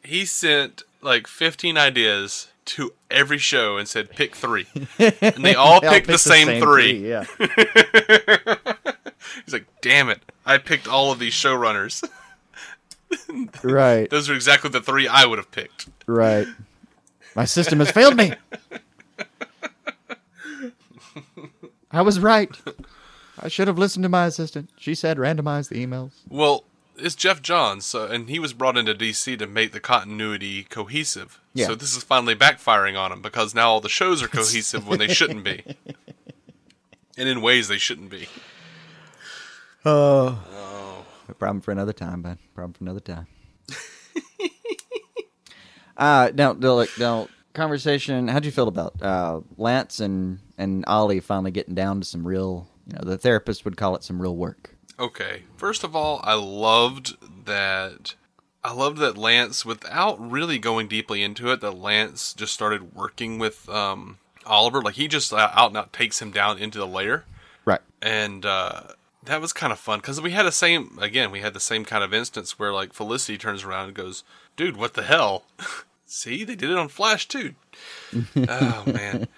he 0.04 0.24
sent 0.26 0.82
like 1.02 1.26
15 1.26 1.76
ideas 1.78 2.48
to 2.68 2.92
every 3.10 3.38
show 3.38 3.76
and 3.78 3.88
said 3.88 4.10
pick 4.10 4.36
three, 4.36 4.66
and 4.98 5.44
they 5.44 5.54
all 5.54 5.80
picked 5.80 6.06
the 6.06 6.18
same, 6.18 6.60
three. 6.60 7.08
Yeah, 7.08 7.24
He's 9.44 9.52
like, 9.52 9.66
damn 9.80 10.08
it, 10.08 10.20
I 10.46 10.58
picked 10.58 10.86
all 10.88 11.10
of 11.12 11.18
these 11.18 11.32
showrunners. 11.34 12.06
right, 13.62 14.08
Those 14.10 14.28
are 14.28 14.34
exactly 14.34 14.70
the 14.70 14.80
three 14.80 15.08
I 15.08 15.24
would 15.24 15.38
have 15.38 15.50
picked. 15.50 15.88
right. 16.06 16.46
My 17.34 17.44
system 17.44 17.78
has 17.78 17.90
failed 17.90 18.16
me. 18.16 18.32
I 21.90 22.02
was 22.02 22.18
right. 22.20 22.50
I 23.38 23.48
should 23.48 23.68
have 23.68 23.78
listened 23.78 24.02
to 24.02 24.08
my 24.08 24.26
assistant. 24.26 24.70
She 24.76 24.94
said 24.94 25.16
randomize 25.18 25.68
the 25.68 25.84
emails. 25.86 26.10
Well, 26.28 26.64
it's 26.98 27.14
Geoff 27.14 27.42
Johns, 27.42 27.84
so, 27.84 28.06
and 28.06 28.28
he 28.28 28.38
was 28.38 28.52
brought 28.52 28.76
into 28.76 28.94
DC 28.94 29.38
to 29.38 29.46
make 29.46 29.72
the 29.72 29.80
continuity 29.80 30.64
cohesive. 30.64 31.40
Yeah. 31.54 31.66
So 31.66 31.74
this 31.74 31.96
is 31.96 32.02
finally 32.02 32.34
backfiring 32.34 32.98
on 32.98 33.12
him 33.12 33.22
because 33.22 33.54
now 33.54 33.70
all 33.70 33.80
the 33.80 33.88
shows 33.88 34.22
are 34.22 34.28
cohesive 34.28 34.86
when 34.86 34.98
they 34.98 35.08
shouldn't 35.08 35.44
be, 35.44 35.62
and 37.16 37.28
in 37.28 37.40
ways 37.40 37.68
they 37.68 37.78
shouldn't 37.78 38.10
be. 38.10 38.28
Oh. 39.84 40.44
Oh. 40.52 41.34
Problem 41.38 41.60
for 41.60 41.72
another 41.72 41.92
time, 41.92 42.22
bud. 42.22 42.38
Problem 42.54 42.72
for 42.72 42.84
another 42.84 43.00
time. 43.00 43.26
uh 45.96 46.30
now, 46.34 46.52
now, 46.52 46.74
look, 46.74 46.90
now 46.98 47.28
conversation. 47.58 48.28
How'd 48.28 48.44
you 48.44 48.50
feel 48.50 48.68
about 48.68 49.00
uh, 49.02 49.40
Lance 49.56 50.00
and 50.00 50.38
and 50.56 50.84
Ollie 50.86 51.20
finally 51.20 51.50
getting 51.50 51.74
down 51.74 52.00
to 52.00 52.06
some 52.06 52.26
real? 52.26 52.68
You 52.86 52.94
know, 52.94 53.10
the 53.10 53.18
therapist 53.18 53.64
would 53.64 53.76
call 53.76 53.94
it 53.96 54.04
some 54.04 54.22
real 54.22 54.36
work. 54.36 54.74
Okay. 54.98 55.44
First 55.56 55.84
of 55.84 55.94
all, 55.94 56.20
I 56.24 56.34
loved 56.34 57.16
that. 57.46 58.14
I 58.64 58.72
loved 58.72 58.98
that 58.98 59.16
Lance, 59.16 59.64
without 59.64 60.18
really 60.18 60.58
going 60.58 60.88
deeply 60.88 61.22
into 61.22 61.50
it, 61.50 61.60
that 61.60 61.78
Lance 61.78 62.34
just 62.34 62.52
started 62.52 62.94
working 62.94 63.38
with 63.38 63.68
um, 63.68 64.18
Oliver. 64.44 64.82
Like 64.82 64.96
he 64.96 65.06
just 65.08 65.32
uh, 65.32 65.50
out 65.54 65.68
and 65.70 65.76
out 65.76 65.92
takes 65.92 66.20
him 66.20 66.30
down 66.32 66.58
into 66.58 66.78
the 66.78 66.86
lair, 66.86 67.24
Right. 67.64 67.80
and 68.02 68.44
uh, 68.44 68.82
that 69.22 69.40
was 69.40 69.52
kind 69.52 69.72
of 69.72 69.78
fun 69.78 70.00
because 70.00 70.20
we 70.20 70.32
had 70.32 70.44
the 70.44 70.52
same. 70.52 70.98
Again, 71.00 71.30
we 71.30 71.40
had 71.40 71.54
the 71.54 71.60
same 71.60 71.84
kind 71.84 72.02
of 72.02 72.12
instance 72.12 72.58
where 72.58 72.72
like 72.72 72.92
Felicity 72.92 73.38
turns 73.38 73.62
around 73.62 73.86
and 73.86 73.94
goes, 73.94 74.24
"Dude, 74.56 74.76
what 74.76 74.94
the 74.94 75.04
hell?" 75.04 75.44
See, 76.10 76.42
they 76.42 76.54
did 76.54 76.70
it 76.70 76.78
on 76.78 76.88
Flash 76.88 77.28
too. 77.28 77.54
oh 78.48 78.82
man. 78.86 79.28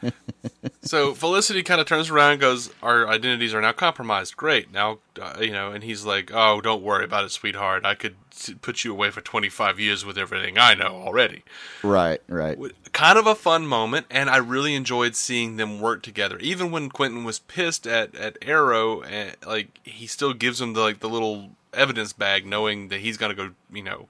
So 0.82 1.14
Felicity 1.14 1.64
kind 1.64 1.80
of 1.80 1.86
turns 1.88 2.10
around 2.10 2.32
and 2.32 2.40
goes, 2.40 2.70
"Our 2.80 3.08
identities 3.08 3.52
are 3.52 3.60
now 3.60 3.72
compromised. 3.72 4.36
Great. 4.36 4.72
Now, 4.72 4.98
uh, 5.20 5.38
you 5.40 5.50
know." 5.50 5.72
And 5.72 5.82
he's 5.82 6.04
like, 6.04 6.30
"Oh, 6.32 6.60
don't 6.60 6.82
worry 6.82 7.04
about 7.04 7.24
it, 7.24 7.30
sweetheart. 7.32 7.84
I 7.84 7.96
could 7.96 8.14
put 8.62 8.84
you 8.84 8.92
away 8.92 9.10
for 9.10 9.20
25 9.20 9.80
years 9.80 10.04
with 10.04 10.16
everything 10.16 10.58
I 10.58 10.74
know 10.74 11.02
already." 11.04 11.42
Right, 11.82 12.22
right. 12.28 12.56
Kind 12.92 13.18
of 13.18 13.26
a 13.26 13.34
fun 13.34 13.66
moment, 13.66 14.06
and 14.08 14.30
I 14.30 14.36
really 14.36 14.76
enjoyed 14.76 15.16
seeing 15.16 15.56
them 15.56 15.80
work 15.80 16.02
together. 16.02 16.38
Even 16.38 16.70
when 16.70 16.88
Quentin 16.88 17.24
was 17.24 17.40
pissed 17.40 17.84
at 17.84 18.14
at 18.14 18.38
Arrow, 18.42 19.02
and 19.02 19.34
like 19.44 19.80
he 19.82 20.06
still 20.06 20.34
gives 20.34 20.60
him 20.60 20.74
the 20.74 20.80
like 20.80 21.00
the 21.00 21.08
little 21.08 21.50
evidence 21.74 22.12
bag, 22.12 22.46
knowing 22.46 22.88
that 22.88 23.00
he's 23.00 23.16
gonna 23.16 23.34
go, 23.34 23.50
you 23.72 23.82
know, 23.82 24.06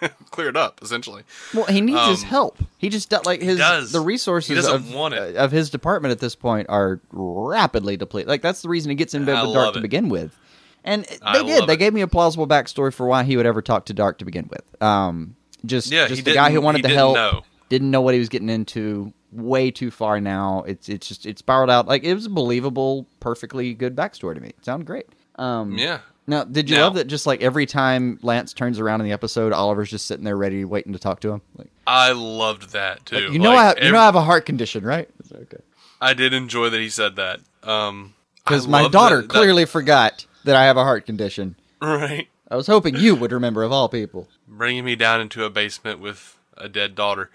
clear 0.30 0.48
it 0.48 0.56
up 0.56 0.80
essentially. 0.82 1.22
Well, 1.54 1.64
he 1.66 1.80
needs 1.80 2.06
his 2.06 2.22
Um, 2.22 2.28
help. 2.28 2.58
He 2.78 2.88
just 2.88 3.12
like 3.26 3.40
his 3.42 3.58
does. 3.58 3.92
the 3.92 4.00
resources 4.00 4.66
of, 4.66 4.90
it. 4.94 5.36
of 5.36 5.50
his 5.52 5.70
department 5.70 6.12
at 6.12 6.18
this 6.20 6.34
point 6.34 6.68
are 6.68 7.00
rapidly 7.12 7.96
depleted. 7.96 8.28
Like 8.28 8.42
that's 8.42 8.62
the 8.62 8.68
reason 8.68 8.90
he 8.90 8.94
gets 8.96 9.14
in 9.14 9.24
bed 9.24 9.40
with 9.42 9.50
Darhk 9.50 9.64
love 9.66 9.74
to 9.74 9.80
begin 9.80 10.08
with. 10.08 10.36
And 10.84 11.04
it- 11.04 11.18
I 11.22 11.38
they 11.38 11.44
did. 11.44 11.66
They 11.66 11.74
it. 11.74 11.78
gave 11.78 11.92
me 11.92 12.00
a 12.00 12.08
plausible 12.08 12.46
backstory 12.46 12.92
for 12.92 13.06
why 13.06 13.24
he 13.24 13.36
would 13.36 13.46
ever 13.46 13.60
talk 13.62 13.86
to 13.86 13.94
Darhk 13.94 14.18
to 14.18 14.24
begin 14.24 14.48
with. 14.50 14.82
Um, 14.82 15.36
just 15.66 15.90
Yeah, 15.90 16.08
just 16.08 16.24
the 16.24 16.32
guy 16.34 16.50
who 16.50 16.60
wanted 16.60 16.78
to 16.82 16.88
didn't 16.88 16.96
help, 16.96 17.14
know. 17.16 17.42
didn't 17.68 17.90
know 17.90 18.00
what 18.00 18.14
he 18.14 18.20
was 18.20 18.28
getting 18.30 18.48
into. 18.48 19.12
Way 19.32 19.70
too 19.70 19.90
far 19.92 20.20
now. 20.20 20.64
It's 20.66 20.88
it's 20.88 21.06
just 21.06 21.24
it 21.26 21.38
spiraled 21.38 21.70
out. 21.70 21.86
Like 21.86 22.02
it 22.02 22.14
was 22.14 22.26
a 22.26 22.30
believable, 22.30 23.06
perfectly 23.20 23.74
good 23.74 23.94
backstory 23.94 24.34
to 24.34 24.40
me. 24.40 24.48
It 24.48 24.64
sounded 24.64 24.86
great. 24.86 25.06
Um, 25.36 25.78
Yeah. 25.78 26.00
Now, 26.30 26.44
did 26.44 26.70
you 26.70 26.76
Now- 26.76 26.84
love 26.84 26.94
that? 26.94 27.06
Just 27.08 27.26
like 27.26 27.42
every 27.42 27.66
time 27.66 28.18
Lance 28.22 28.52
turns 28.52 28.78
around 28.78 29.00
in 29.00 29.06
the 29.06 29.12
episode, 29.12 29.52
Oliver's 29.52 29.90
just 29.90 30.06
sitting 30.06 30.24
there 30.24 30.36
ready, 30.36 30.64
waiting 30.64 30.92
to 30.92 30.98
talk 30.98 31.20
to 31.20 31.32
him. 31.32 31.42
Like, 31.58 31.68
I 31.86 32.12
loved 32.12 32.70
that 32.72 33.04
too. 33.04 33.32
you 33.32 33.38
know, 33.38 33.50
Like, 33.50 33.58
I 33.58 33.64
have, 33.64 33.78
you 33.82 33.92
know, 33.92 33.98
I 33.98 34.04
have 34.04 34.14
a 34.14 34.22
heart 34.22 34.46
condition, 34.46 34.84
right? 34.84 35.08
Okay. 35.34 35.58
I 36.00 36.14
did 36.14 36.32
enjoy 36.32 36.70
that 36.70 36.80
he 36.80 36.88
said 36.88 37.16
that. 37.16 37.40
Um, 37.64 38.14
Because 38.44 38.66
my 38.68 38.88
daughter 38.88 39.16
that- 39.16 39.22
that- 39.22 39.28
clearly 39.28 39.64
forgot 39.66 40.24
that 40.44 40.54
I 40.56 40.64
have 40.64 40.76
a 40.76 40.84
heart 40.84 41.04
condition. 41.04 41.56
right, 41.82 42.28
I 42.50 42.56
was 42.56 42.66
hoping 42.68 42.96
you 42.96 43.14
would 43.16 43.32
remember, 43.32 43.62
of 43.64 43.72
all 43.72 43.88
people. 43.88 44.28
bringing 44.48 44.84
me 44.84 44.94
down 44.96 45.20
into 45.20 45.44
a 45.44 45.50
basement 45.50 45.98
with 46.00 46.36
a 46.56 46.68
dead 46.68 46.94
daughter. 46.94 47.30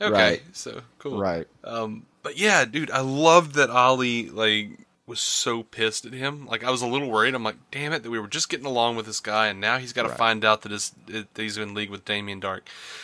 Okay, 0.00 0.12
Right. 0.12 0.42
so 0.52 0.82
cool. 0.98 1.18
Right. 1.18 1.46
Um, 1.64 2.06
but 2.22 2.36
yeah, 2.38 2.64
dude, 2.64 2.90
I 2.90 3.00
loved 3.00 3.54
that 3.54 3.70
Ollie 3.70 4.30
like 4.30 4.70
was 5.12 5.20
so 5.20 5.62
pissed 5.62 6.04
at 6.06 6.12
him. 6.12 6.46
Like 6.46 6.64
I 6.64 6.70
was 6.70 6.82
a 6.82 6.86
little 6.86 7.10
worried. 7.10 7.34
I'm 7.34 7.44
like, 7.44 7.56
damn 7.70 7.92
it, 7.92 8.02
that 8.02 8.10
we 8.10 8.18
were 8.18 8.26
just 8.28 8.48
getting 8.48 8.66
along 8.66 8.96
with 8.96 9.06
this 9.06 9.20
guy, 9.20 9.48
and 9.48 9.60
now 9.60 9.78
he's 9.78 9.92
got 9.92 10.02
to 10.04 10.08
Right. 10.08 10.18
find 10.18 10.44
out 10.44 10.62
that, 10.62 10.72
his, 10.72 10.92
that 11.06 11.28
he's 11.36 11.56
in 11.58 11.74
league 11.74 11.90
with 11.90 12.04
Damien 12.04 12.40
Darhk. 12.40 12.62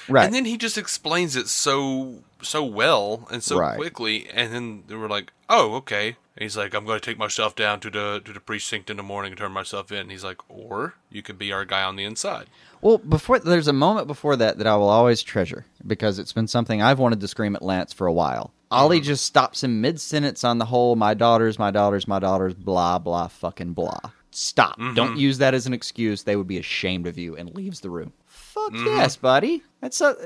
Right. 0.09 0.25
And 0.25 0.35
then 0.35 0.45
he 0.47 0.57
just 0.57 0.77
explains 0.79 1.37
it 1.37 1.49
so 1.49 2.23
so 2.41 2.65
well 2.65 3.27
and 3.33 3.43
so 3.43 3.59
Right. 3.59 3.77
quickly, 3.77 4.29
and 4.33 4.53
then 4.53 4.85
they 4.87 4.95
were 4.95 5.09
like, 5.09 5.33
oh, 5.51 5.75
okay. 5.77 6.09
And 6.37 6.43
he's 6.45 6.57
like, 6.57 6.73
I'm 6.73 6.85
going 6.87 7.01
to 7.01 7.05
take 7.05 7.19
myself 7.19 7.57
down 7.57 7.81
to 7.81 7.91
the 7.91 8.23
to 8.25 8.33
the 8.33 8.41
precinct 8.41 8.91
in 8.91 8.97
the 8.97 9.03
morning 9.03 9.33
and 9.33 9.39
turn 9.39 9.53
myself 9.53 9.91
in. 9.93 9.99
And 9.99 10.11
he's 10.11 10.25
like, 10.25 10.39
or 10.49 10.95
you 11.11 11.23
can 11.23 11.37
be 11.37 11.53
our 11.53 11.65
guy 11.65 11.83
on 11.83 11.97
the 11.97 12.05
inside. 12.05 12.47
Well, 12.81 12.99
before 12.99 13.41
there's 13.41 13.67
a 13.69 13.73
moment 13.73 14.07
before 14.07 14.37
that 14.37 14.59
that 14.59 14.67
I 14.67 14.77
will 14.77 14.89
always 14.89 15.23
treasure 15.23 15.67
because 15.87 16.19
it's 16.21 16.33
been 16.33 16.47
something 16.47 16.81
I've 16.81 17.01
wanted 17.01 17.21
to 17.21 17.29
scream 17.29 17.57
at 17.57 17.63
Lance 17.63 17.93
for 17.93 18.07
a 18.07 18.13
while. 18.13 18.53
Ollie 18.71 18.99
uh-huh. 18.99 19.05
just 19.05 19.25
stops 19.25 19.65
him 19.65 19.81
mid 19.81 20.01
sentence 20.01 20.45
on 20.45 20.59
the 20.59 20.65
whole 20.65 20.97
"my 20.97 21.15
daughters, 21.15 21.59
my 21.59 21.71
daughters, 21.71 22.07
my 22.07 22.19
daughters," 22.19 22.55
blah 22.55 22.99
blah 22.99 23.29
fucking 23.29 23.73
blah. 23.73 24.01
Stop! 24.31 24.79
Mm-hmm. 24.79 24.95
Don't 24.95 25.19
use 25.19 25.39
that 25.39 25.55
as 25.55 25.67
an 25.67 25.73
excuse. 25.73 26.23
They 26.23 26.37
would 26.37 26.47
be 26.47 26.59
ashamed 26.59 27.07
of 27.07 27.19
you, 27.19 27.37
and 27.37 27.55
leaves 27.55 27.81
the 27.81 27.91
room. 27.91 28.13
Fuck 28.27 28.73
mm-hmm. 28.73 28.87
yes, 28.87 29.17
buddy. 29.17 29.63
That's 29.81 29.97
so. 29.97 30.17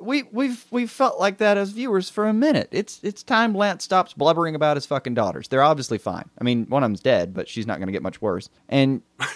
We 0.00 0.22
we've 0.30 0.64
we've 0.70 0.90
felt 0.90 1.18
like 1.18 1.38
that 1.38 1.56
as 1.56 1.70
viewers 1.70 2.08
for 2.08 2.28
a 2.28 2.32
minute. 2.32 2.68
It's 2.70 3.00
it's 3.02 3.24
time 3.24 3.52
Lance 3.52 3.82
stops 3.82 4.14
blubbering 4.14 4.54
about 4.54 4.76
his 4.76 4.86
fucking 4.86 5.14
daughters. 5.14 5.48
They're 5.48 5.62
obviously 5.62 5.98
fine. 5.98 6.30
I 6.40 6.44
mean, 6.44 6.66
one 6.66 6.84
of 6.84 6.88
them's 6.88 7.00
dead, 7.00 7.34
but 7.34 7.48
she's 7.48 7.66
not 7.66 7.78
going 7.78 7.88
to 7.88 7.92
get 7.92 8.02
much 8.02 8.22
worse. 8.22 8.48
And 8.68 9.02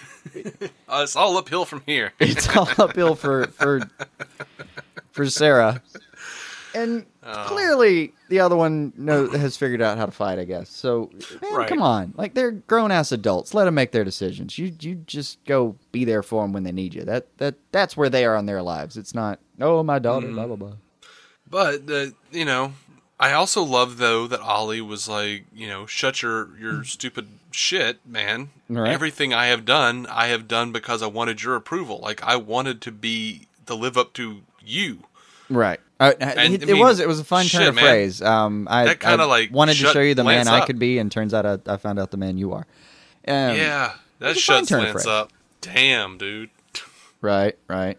Uh, 0.89 1.01
it's 1.03 1.17
all 1.17 1.37
uphill 1.37 1.65
from 1.65 1.83
here. 1.87 2.13
it's 2.21 2.55
all 2.57 2.69
uphill 2.79 3.15
for 3.15 3.47
for 3.49 3.81
for 5.13 5.29
Sara. 5.29 5.83
And 6.75 7.07
Oh. 7.25 7.45
clearly, 7.47 8.13
the 8.31 8.41
other 8.41 8.57
one 8.57 8.93
know, 8.97 9.29
has 9.29 9.57
figured 9.57 9.81
out 9.81 9.97
how 9.99 10.07
to 10.07 10.13
fight. 10.13 10.39
I 10.39 10.45
guess. 10.45 10.69
So, 10.71 11.11
man, 11.41 11.55
Right. 11.55 11.69
come 11.69 11.81
on, 11.83 12.15
like 12.17 12.35
they're 12.35 12.51
grown 12.51 12.91
ass 12.91 13.13
adults. 13.13 13.55
Let 13.55 13.67
them 13.67 13.75
make 13.75 13.93
their 13.93 14.05
decisions. 14.05 14.59
You 14.59 14.73
you 14.81 14.97
just 15.07 15.45
go 15.45 15.77
be 15.93 16.05
there 16.05 16.23
for 16.23 16.43
them 16.43 16.53
when 16.53 16.65
they 16.65 16.73
need 16.73 16.95
you. 16.95 17.05
That 17.05 17.27
that 17.39 17.55
that's 17.71 17.97
where 17.97 18.09
they 18.11 18.25
are 18.25 18.37
in 18.37 18.47
their 18.47 18.63
lives. 18.63 18.97
It's 18.97 19.15
not. 19.15 19.39
Oh, 19.61 19.83
my 19.83 19.99
daughter. 19.99 20.27
Mm. 20.29 20.35
Blah 20.35 20.47
blah 20.47 20.57
blah. 20.57 20.73
But 21.49 21.87
the 21.87 22.15
you 22.31 22.45
know, 22.45 22.73
I 23.21 23.33
also 23.33 23.63
love 23.63 23.99
though 23.99 24.27
that 24.27 24.41
Ollie 24.41 24.81
was 24.81 25.09
like, 25.09 25.45
you 25.55 25.69
know, 25.69 25.87
shut 25.87 26.23
your 26.23 26.57
your 26.59 26.83
stupid 26.97 27.29
shit, 27.51 27.99
man. 28.07 28.51
Right. 28.69 28.91
Everything 28.91 29.33
I 29.35 29.47
have 29.47 29.65
done, 29.65 30.07
I 30.07 30.29
have 30.29 30.49
done 30.49 30.73
because 30.73 31.03
I 31.03 31.07
wanted 31.07 31.43
your 31.43 31.55
approval. 31.55 31.99
Like 32.01 32.23
I 32.25 32.37
wanted 32.37 32.81
to 32.83 32.91
be 32.91 33.47
to 33.67 33.75
live 33.75 33.97
up 33.99 34.13
to 34.15 34.41
you. 34.65 35.05
Right. 35.51 35.81
Uh, 36.01 36.15
it, 36.21 36.39
I 36.39 36.45
it 36.45 36.77
was. 36.79 36.99
It 36.99 37.07
was 37.07 37.21
a 37.21 37.25
fun 37.25 37.47
turn 37.47 37.69
of 37.69 37.75
man. 37.77 37.85
phrase. 37.85 38.21
Um, 38.23 38.67
I 38.71 38.95
kinda, 38.95 39.27
like, 39.27 39.53
wanted 39.53 39.77
to 39.77 39.87
show 39.87 40.01
you 40.01 40.15
the 40.15 40.25
man 40.25 40.49
I 40.49 40.67
could 40.67 40.79
be, 40.79 40.99
and 40.99 41.13
turns 41.13 41.33
out 41.33 41.47
I, 41.47 41.59
I 41.73 41.77
found 41.77 41.99
out 41.99 42.11
the 42.11 42.17
man 42.17 42.39
you 42.39 42.53
are. 42.53 42.67
Um, 43.27 43.57
yeah, 43.57 43.95
that 44.19 44.33
it's 44.33 44.41
a 44.41 44.53
fine 44.53 44.67
shuts 44.67 44.71
Lance 44.73 45.07
up. 45.07 45.31
Damn, 45.61 46.19
dude. 46.19 46.51
Right. 47.21 47.57
Right. 47.69 47.99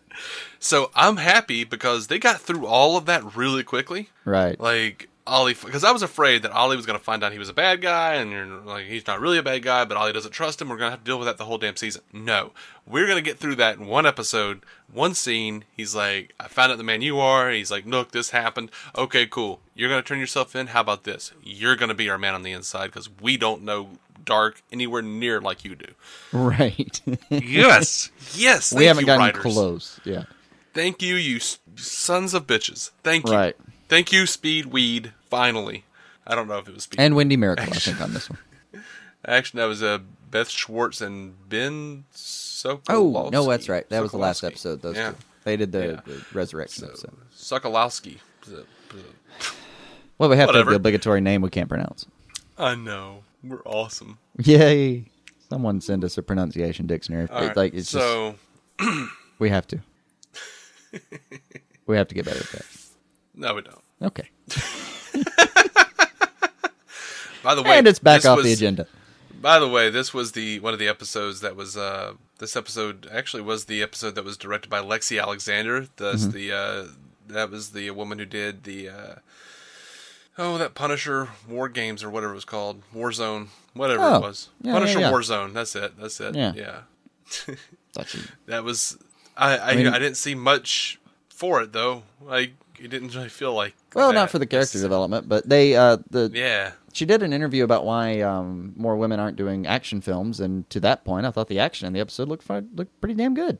So 0.59 0.91
I'm 0.95 1.17
happy 1.17 1.63
because 1.63 2.07
they 2.07 2.19
got 2.19 2.41
through 2.41 2.67
all 2.67 2.97
of 2.97 3.05
that 3.05 3.35
really 3.35 3.63
quickly. 3.63 4.09
Right. 4.25 4.59
Like 4.59 5.07
Ollie, 5.25 5.53
because 5.53 5.83
I 5.83 5.91
was 5.91 6.01
afraid 6.01 6.43
that 6.43 6.51
Ollie 6.51 6.75
was 6.75 6.85
going 6.85 6.99
to 6.99 7.03
find 7.03 7.23
out 7.23 7.31
he 7.31 7.39
was 7.39 7.49
a 7.49 7.53
bad 7.53 7.81
guy, 7.81 8.15
and 8.15 8.31
you're 8.31 8.45
like, 8.45 8.85
he's 8.85 9.07
not 9.07 9.21
really 9.21 9.37
a 9.37 9.43
bad 9.43 9.63
guy, 9.63 9.85
but 9.85 9.95
Ollie 9.95 10.11
doesn't 10.11 10.31
trust 10.31 10.61
him. 10.61 10.67
We're 10.69 10.77
going 10.77 10.87
to 10.87 10.91
have 10.91 10.99
to 10.99 11.05
deal 11.05 11.17
with 11.17 11.27
that 11.27 11.37
the 11.37 11.45
whole 11.45 11.57
damn 11.57 11.77
season. 11.77 12.01
No, 12.11 12.51
we're 12.85 13.05
going 13.05 13.17
to 13.17 13.21
get 13.23 13.37
through 13.39 13.55
that 13.55 13.77
in 13.77 13.85
one 13.85 14.05
episode, 14.05 14.63
one 14.91 15.13
scene. 15.13 15.63
He's 15.75 15.95
like, 15.95 16.33
I 16.39 16.47
found 16.47 16.71
out 16.71 16.77
the 16.77 16.83
man 16.83 17.01
you 17.01 17.19
are. 17.19 17.49
He's 17.51 17.71
like, 17.71 17.85
look, 17.85 18.11
this 18.11 18.31
happened. 18.31 18.69
Okay, 18.97 19.25
cool. 19.25 19.61
You're 19.75 19.89
going 19.89 20.01
to 20.01 20.07
turn 20.07 20.19
yourself 20.19 20.55
in. 20.55 20.67
How 20.67 20.81
about 20.81 21.03
this? 21.05 21.31
You're 21.41 21.75
going 21.77 21.89
to 21.89 21.95
be 21.95 22.09
our 22.09 22.17
man 22.17 22.33
on 22.33 22.43
the 22.43 22.51
inside 22.51 22.87
because 22.87 23.09
we 23.21 23.37
don't 23.37 23.63
know 23.63 23.91
Darhk 24.25 24.61
anywhere 24.71 25.01
near 25.01 25.39
like 25.41 25.63
you 25.63 25.75
do. 25.75 25.93
Right. 26.31 27.01
Yes, 27.29 28.11
yes. 28.35 28.71
we 28.73 28.79
thank 28.79 28.87
haven't 28.87 29.01
you, 29.01 29.05
gotten 29.07 29.25
writers. 29.25 29.41
close. 29.41 29.99
Yeah. 30.03 30.23
Thank 30.73 31.01
you, 31.01 31.15
you 31.15 31.39
sons 31.75 32.33
of 32.33 32.47
bitches. 32.47 32.91
Thank 33.03 33.27
you. 33.27 33.33
Right. 33.33 33.55
Thank 33.89 34.11
you, 34.11 34.25
Speed 34.25 34.67
Weed. 34.67 35.13
Finally, 35.29 35.85
I 36.25 36.35
don't 36.35 36.47
know 36.47 36.57
if 36.57 36.67
it 36.67 36.73
was 36.73 36.83
Speed. 36.83 36.99
And 36.99 37.15
Wendy 37.15 37.37
Mericle, 37.37 37.61
I 37.61 37.65
think, 37.65 38.01
on 38.01 38.13
this 38.13 38.29
one. 38.29 38.39
Actually, 39.25 39.59
that 39.61 39.65
was 39.67 39.81
uh, 39.83 39.99
Beth 40.31 40.49
Schwartz 40.49 40.99
and 41.01 41.35
Ben 41.49 42.05
Sokolowski. 42.13 42.83
Oh 42.89 43.29
no, 43.31 43.47
that's 43.49 43.69
right. 43.69 43.87
That 43.89 44.01
was 44.01 44.11
the 44.11 44.17
last 44.17 44.43
episode. 44.43 44.81
Those 44.81 44.95
yeah. 44.97 45.11
two. 45.11 45.17
They 45.45 45.57
did 45.57 45.71
the, 45.71 45.85
Yeah. 45.85 46.01
the 46.05 46.25
resurrection 46.33 46.83
So, 46.85 46.87
episode. 46.87 47.13
Sokolowski. 47.35 48.17
Well, 50.17 50.29
we 50.29 50.37
have 50.37 50.49
to 50.51 50.57
have 50.57 50.67
the 50.67 50.75
obligatory 50.75 51.21
name 51.21 51.41
we 51.41 51.49
can't 51.49 51.67
pronounce. 51.69 52.05
I 52.57 52.75
know. 52.75 53.23
We're 53.43 53.61
awesome. 53.65 54.19
Yay! 54.37 55.05
Someone 55.49 55.81
send 55.81 56.03
us 56.05 56.17
a 56.17 56.23
pronunciation 56.23 56.87
dictionary. 56.87 57.27
All 57.29 57.43
It- 57.43 57.47
right, 57.47 57.57
like 57.57 57.73
it's 57.73 57.91
just 57.91 58.03
so, 58.03 58.35
we 59.39 59.49
have 59.49 59.67
to. 59.67 59.79
we 61.87 61.97
have 61.97 62.07
to 62.07 62.15
get 62.15 62.25
better 62.25 62.39
at 62.39 62.51
that. 62.51 62.65
No, 63.35 63.53
we 63.55 63.61
don't. 63.61 63.81
Okay. 64.01 64.29
By 67.43 67.55
the 67.55 67.61
way, 67.63 67.77
and 67.77 67.87
it's 67.87 67.99
back 67.99 68.25
off 68.25 68.37
was- 68.37 68.45
the 68.45 68.53
agenda. 68.53 68.87
By 69.41 69.59
the 69.59 69.67
way, 69.67 69.89
this 69.89 70.13
was 70.13 70.31
the 70.31 70.61
one 70.61 70.71
of 70.71 70.79
the 70.79 70.87
episodes 70.87 71.41
that 71.41 71.57
was 71.57 71.75
uh 71.75 72.13
this 72.39 72.55
episode 72.55 73.09
actually 73.11 73.43
was 73.43 73.65
the 73.65 73.83
episode 73.83 74.15
that 74.15 74.23
was 74.23 74.37
directed 74.37 74.69
by 74.69 74.79
Lexi 74.79 75.21
Alexander. 75.21 75.87
That's 75.97 76.23
Mm-hmm. 76.23 76.31
the 76.31 76.51
uh 76.53 76.85
that 77.27 77.51
was 77.51 77.71
the 77.71 77.91
woman 77.91 78.19
who 78.19 78.25
did 78.25 78.63
the 78.63 78.87
uh 78.87 79.15
oh 80.37 80.57
that 80.57 80.75
Punisher 80.75 81.27
War 81.49 81.67
Games 81.67 82.01
or 82.05 82.09
whatever 82.09 82.31
it 82.31 82.35
was 82.35 82.45
called. 82.45 82.83
Warzone, 82.95 83.47
whatever 83.73 84.01
Oh, 84.01 84.15
it 84.15 84.21
was. 84.21 84.47
yeah, 84.61 84.71
Punisher 84.73 84.99
yeah, 85.01 85.09
yeah. 85.09 85.13
Warzone, 85.13 85.51
that's 85.53 85.75
it. 85.75 85.99
That's 85.99 86.21
it. 86.21 86.35
Yeah. 86.35 86.53
Yeah. 86.55 87.55
That 88.47 88.63
was 88.63 88.97
I 89.35 89.57
I, 89.57 89.71
I, 89.71 89.75
mean- 89.75 89.91
didn't 89.91 90.15
see 90.15 90.35
much 90.35 90.99
for 91.27 91.61
it 91.61 91.73
though. 91.73 92.03
Like 92.21 92.53
it 92.83 92.89
didn't 92.89 93.15
really 93.15 93.29
feel 93.29 93.53
like 93.53 93.73
Well, 93.95 94.09
that. 94.09 94.13
not 94.15 94.29
for 94.29 94.39
the 94.39 94.45
character 94.45 94.79
development, 94.79 95.27
but 95.29 95.47
they 95.47 95.75
uh 95.75 95.97
the 96.09 96.29
Yeah. 96.33 96.71
she 96.93 97.05
did 97.05 97.23
an 97.23 97.33
interview 97.33 97.63
about 97.63 97.85
why 97.85 98.21
um, 98.21 98.73
more 98.75 98.95
women 98.95 99.19
aren't 99.19 99.37
doing 99.37 99.65
action 99.65 100.01
films, 100.01 100.39
and 100.39 100.69
to 100.69 100.79
that 100.81 101.03
point, 101.05 101.25
I 101.25 101.31
thought 101.31 101.47
the 101.47 101.59
action 101.59 101.87
in 101.87 101.93
the 101.93 101.99
episode 101.99 102.27
looked 102.27 102.49
looked 102.49 102.99
pretty 103.01 103.15
damn 103.15 103.33
good. 103.33 103.57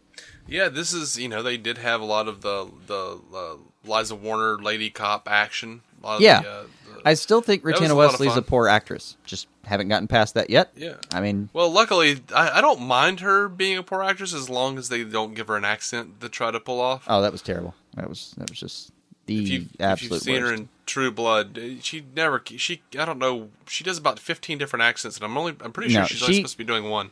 Yeah, 0.48 0.70
this 0.70 0.94
is 0.94 1.18
you 1.18 1.30
know 1.30 1.42
they 1.42 1.58
did 1.58 1.77
have 1.80 2.01
a 2.01 2.06
lot 2.06 2.27
of 2.27 2.42
the 2.42 2.70
the 2.88 3.20
uh, 3.34 3.56
Liza 3.86 4.15
Warner 4.15 4.58
lady 4.62 4.89
cop 4.89 5.27
action. 5.30 5.82
A 6.01 6.06
lot 6.06 6.15
of 6.18 6.22
Yeah. 6.22 6.42
the, 6.42 6.50
uh, 6.50 6.62
the- 6.63 7.01
I 7.06 7.13
still 7.15 7.42
think 7.42 7.63
Rutina 7.63 7.92
a 7.92 7.96
Wesley's 7.96 8.32
a 8.32 8.36
fun. 8.36 8.44
poor 8.44 8.68
actress. 8.68 9.15
Just 9.25 9.48
haven't 9.65 9.88
gotten 9.88 10.08
past 10.10 10.34
that 10.34 10.50
yet. 10.50 10.72
yeah. 10.75 10.96
I 11.13 11.22
mean, 11.22 11.48
Well, 11.53 11.70
luckily, 11.72 12.20
I, 12.36 12.58
I 12.58 12.62
don't 12.62 12.82
mind 12.82 13.22
her 13.22 13.48
being 13.48 13.77
a 13.77 13.84
poor 13.84 14.03
actress 14.03 14.34
as 14.34 14.50
long 14.50 14.77
as 14.77 14.89
they 14.89 15.06
don't 15.06 15.34
give 15.34 15.48
her 15.48 15.56
an 15.56 15.63
accent 15.63 16.20
to 16.20 16.27
try 16.30 16.51
to 16.51 16.60
pull 16.60 16.82
off. 16.82 17.06
oh, 17.08 17.22
that 17.22 17.32
was 17.32 17.42
terrible. 17.42 17.74
That 17.96 18.10
was 18.10 18.34
that 18.38 18.50
was 18.50 18.60
just 18.60 18.92
the 19.25 19.44
if, 19.44 19.50
you, 19.50 19.62
if 19.75 19.82
absolute 19.82 20.12
you've 20.15 20.22
seen 20.24 20.42
her 20.42 20.53
in 20.53 20.70
True 20.86 21.12
Blood, 21.12 21.58
uh, 21.58 21.82
she 21.82 22.03
never 22.15 22.42
she 22.46 22.82
I 22.98 23.06
don't 23.06 23.20
know 23.20 23.50
she 23.68 23.84
does 23.84 23.98
about 23.98 24.20
fifteen 24.20 24.58
different 24.58 24.84
accents, 24.84 25.18
and 25.18 25.25
I'm 25.25 25.38
only 25.38 25.56
I'm 25.62 25.72
pretty 25.72 25.92
sure 25.92 26.01
No, 26.01 26.08
she's 26.08 26.22
only 26.24 26.36
supposed 26.36 26.53
to 26.53 26.58
be 26.58 26.63
doing 26.65 26.89
one. 26.89 27.12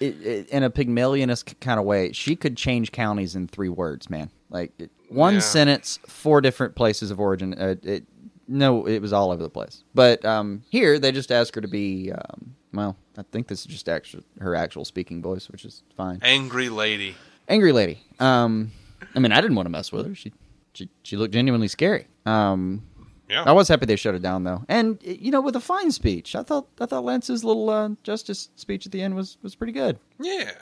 it, 0.00 0.20
it, 0.22 0.48
in 0.48 0.62
a 0.62 0.70
Pygmalionist 0.70 1.60
kind 1.60 1.78
of 1.78 1.84
way, 1.86 2.12
she 2.12 2.34
could 2.36 2.56
change 2.56 2.92
counties 2.92 3.36
in 3.36 3.46
three 3.48 3.68
words, 3.68 4.08
man. 4.08 4.30
Like 4.48 4.72
it, 4.78 4.90
one 5.08 5.34
Yeah. 5.34 5.40
sentence, 5.40 5.98
four 6.06 6.40
different 6.40 6.74
places 6.74 7.10
of 7.10 7.20
origin. 7.20 7.54
Uh, 7.54 7.74
it, 7.82 8.04
no, 8.48 8.86
it 8.86 9.00
was 9.00 9.12
all 9.12 9.30
over 9.30 9.42
the 9.42 9.50
place. 9.50 9.84
But 9.94 10.24
um, 10.24 10.62
here, 10.70 10.98
they 10.98 11.12
just 11.12 11.30
ask 11.30 11.54
her 11.54 11.60
to 11.60 11.68
be. 11.68 12.10
Um, 12.10 12.56
well, 12.72 12.96
I 13.18 13.22
think 13.30 13.48
this 13.48 13.60
is 13.60 13.66
just 13.66 13.88
actual, 13.88 14.22
her 14.40 14.54
actual 14.56 14.84
speaking 14.84 15.20
voice, 15.22 15.48
which 15.50 15.64
is 15.64 15.82
fine. 15.96 16.18
Angry 16.22 16.68
lady. 16.68 17.14
Angry 17.48 17.72
lady. 17.72 18.00
Um, 18.18 18.72
I 19.14 19.18
mean, 19.18 19.32
I 19.32 19.40
didn't 19.40 19.56
want 19.56 19.66
to 19.66 19.70
mess 19.70 19.92
with 19.92 20.06
her. 20.06 20.14
She, 20.14 20.32
she, 20.80 20.88
she 21.02 21.16
looked 21.16 21.32
genuinely 21.34 21.68
scary. 21.68 22.06
Um, 22.26 22.82
Yeah. 23.28 23.44
I 23.44 23.52
was 23.52 23.68
happy 23.68 23.86
they 23.86 23.96
shut 23.96 24.14
it 24.14 24.22
down 24.22 24.44
though, 24.44 24.64
and 24.68 24.98
you 25.02 25.30
know, 25.30 25.40
with 25.40 25.54
a 25.56 25.60
fine 25.60 25.90
speech. 25.92 26.34
I 26.34 26.42
thought 26.42 26.66
I 26.80 26.86
thought 26.86 27.04
Lance's 27.04 27.44
little 27.44 27.70
uh, 27.70 27.90
justice 28.02 28.48
speech 28.56 28.86
at 28.86 28.92
the 28.92 29.00
end 29.02 29.14
was 29.14 29.36
was 29.42 29.54
pretty 29.54 29.72
good. 29.72 29.98
yeah. 30.18 30.52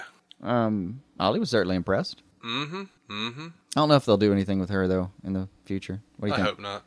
Um, 0.42 1.00
Ollie 1.18 1.40
was 1.40 1.50
certainly 1.50 1.74
impressed. 1.76 2.22
Mm-hmm. 2.44 2.82
Mm-hmm. 3.10 3.46
I 3.46 3.80
don't 3.80 3.88
know 3.88 3.96
if 3.96 4.04
they'll 4.04 4.16
do 4.16 4.32
anything 4.32 4.60
with 4.60 4.70
her 4.70 4.86
though 4.86 5.10
in 5.24 5.32
the 5.32 5.48
future. 5.64 6.00
What 6.18 6.28
do 6.28 6.28
you 6.28 6.34
I 6.34 6.36
think? 6.36 6.48
hope 6.48 6.60
not. 6.60 6.82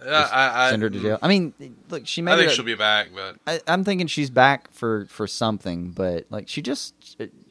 Uh, 0.00 0.28
I, 0.32 0.66
I, 0.66 0.70
Send 0.70 0.82
her 0.82 0.90
to 0.90 1.00
jail. 1.00 1.18
I 1.22 1.28
mean, 1.28 1.54
look, 1.88 2.06
she 2.06 2.22
I 2.22 2.36
think 2.36 2.50
it. 2.50 2.54
she'll 2.54 2.64
be 2.66 2.74
back, 2.74 3.08
but 3.14 3.36
I, 3.46 3.60
I'm 3.66 3.82
thinking 3.82 4.06
she's 4.06 4.30
back 4.30 4.70
for 4.70 5.06
for 5.06 5.26
something, 5.26 5.90
but 5.90 6.26
like 6.30 6.48
she 6.48 6.62
just 6.62 6.94